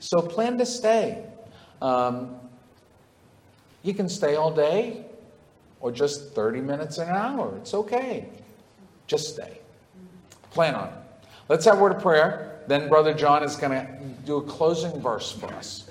So 0.00 0.20
plan 0.20 0.58
to 0.58 0.66
stay. 0.66 1.24
Um, 1.80 2.36
you 3.84 3.94
can 3.94 4.08
stay 4.08 4.34
all 4.34 4.50
day 4.50 5.04
or 5.80 5.92
just 5.92 6.34
30 6.34 6.60
minutes 6.60 6.98
an 6.98 7.08
hour. 7.08 7.56
It's 7.58 7.72
okay. 7.72 8.28
Just 9.06 9.34
stay. 9.34 9.58
Plan 10.50 10.74
on 10.74 10.88
it. 10.88 10.94
Let's 11.48 11.64
have 11.66 11.78
a 11.78 11.82
word 11.82 11.92
of 11.92 12.02
prayer. 12.02 12.60
Then 12.66 12.88
Brother 12.88 13.14
John 13.14 13.44
is 13.44 13.54
going 13.54 13.72
to 13.72 13.98
do 14.26 14.38
a 14.38 14.42
closing 14.42 15.00
verse 15.00 15.30
for 15.30 15.46
us. 15.54 15.88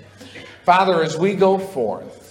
Father, 0.64 1.02
as 1.02 1.16
we 1.16 1.34
go 1.34 1.58
forth, 1.58 2.21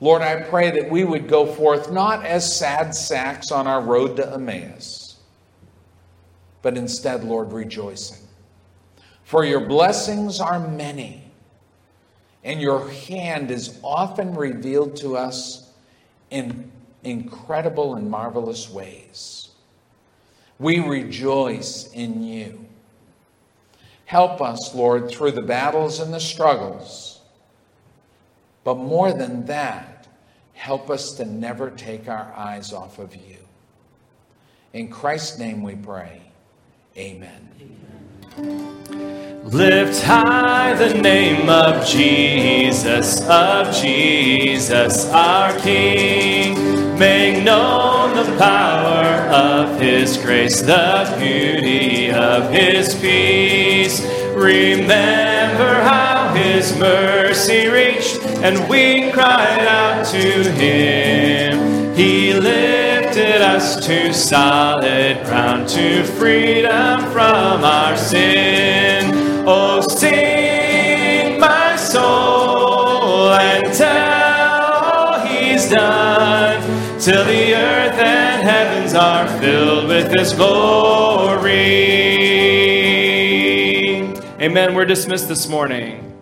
Lord, 0.00 0.22
I 0.22 0.42
pray 0.42 0.70
that 0.72 0.90
we 0.90 1.04
would 1.04 1.28
go 1.28 1.46
forth 1.46 1.90
not 1.90 2.24
as 2.24 2.56
sad 2.56 2.94
sacks 2.94 3.50
on 3.50 3.66
our 3.66 3.80
road 3.80 4.16
to 4.16 4.32
Emmaus, 4.32 5.16
but 6.62 6.76
instead, 6.76 7.24
Lord, 7.24 7.52
rejoicing. 7.52 8.26
For 9.24 9.44
your 9.44 9.60
blessings 9.60 10.40
are 10.40 10.60
many, 10.60 11.22
and 12.42 12.60
your 12.60 12.88
hand 12.90 13.50
is 13.50 13.78
often 13.82 14.34
revealed 14.34 14.96
to 14.96 15.16
us 15.16 15.70
in 16.30 16.70
incredible 17.04 17.94
and 17.94 18.10
marvelous 18.10 18.68
ways. 18.68 19.50
We 20.58 20.80
rejoice 20.80 21.90
in 21.92 22.22
you. 22.22 22.66
Help 24.06 24.40
us, 24.40 24.74
Lord, 24.74 25.10
through 25.10 25.32
the 25.32 25.42
battles 25.42 26.00
and 26.00 26.12
the 26.12 26.20
struggles. 26.20 27.03
But 28.64 28.76
more 28.76 29.12
than 29.12 29.44
that, 29.46 30.08
help 30.54 30.90
us 30.90 31.12
to 31.16 31.26
never 31.26 31.70
take 31.70 32.08
our 32.08 32.32
eyes 32.34 32.72
off 32.72 32.98
of 32.98 33.14
you. 33.14 33.36
In 34.72 34.88
Christ's 34.88 35.38
name 35.38 35.62
we 35.62 35.76
pray. 35.76 36.22
Amen. 36.96 37.50
Lift 39.44 40.02
high 40.02 40.74
the 40.74 40.94
name 40.94 41.48
of 41.48 41.86
Jesus, 41.86 43.20
of 43.28 43.72
Jesus, 43.74 45.08
our 45.10 45.56
King. 45.60 46.98
Make 46.98 47.44
known 47.44 48.16
the 48.16 48.36
power 48.38 49.28
of 49.30 49.80
His 49.80 50.16
grace, 50.16 50.62
the 50.62 51.14
beauty 51.18 52.10
of 52.10 52.50
His 52.50 52.94
peace. 52.94 54.00
Remember 54.34 55.80
how 55.82 56.34
His 56.34 56.76
mercy 56.76 57.68
reached, 57.68 58.20
and 58.42 58.68
we 58.68 59.12
cried 59.12 59.64
out 59.66 60.04
to 60.06 60.50
Him. 60.50 61.94
He 61.94 62.34
lifted 62.34 63.40
us 63.40 63.86
to 63.86 64.12
solid 64.12 65.24
ground, 65.24 65.68
to 65.68 66.02
freedom 66.02 67.00
from 67.12 67.62
our 67.62 67.96
sin. 67.96 69.12
Oh, 69.46 69.80
sing, 69.80 71.38
my 71.38 71.76
soul, 71.76 73.30
and 73.34 73.72
tell 73.72 74.84
all 74.84 75.20
He's 75.20 75.70
done, 75.70 76.60
till 76.98 77.24
the 77.24 77.54
earth 77.54 77.98
and 78.00 78.42
heavens 78.42 78.94
are 78.94 79.28
filled 79.40 79.86
with 79.86 80.10
His 80.12 80.32
glory. 80.32 81.84
Amen. 84.44 84.74
We're 84.74 84.84
dismissed 84.84 85.26
this 85.26 85.48
morning. 85.48 86.13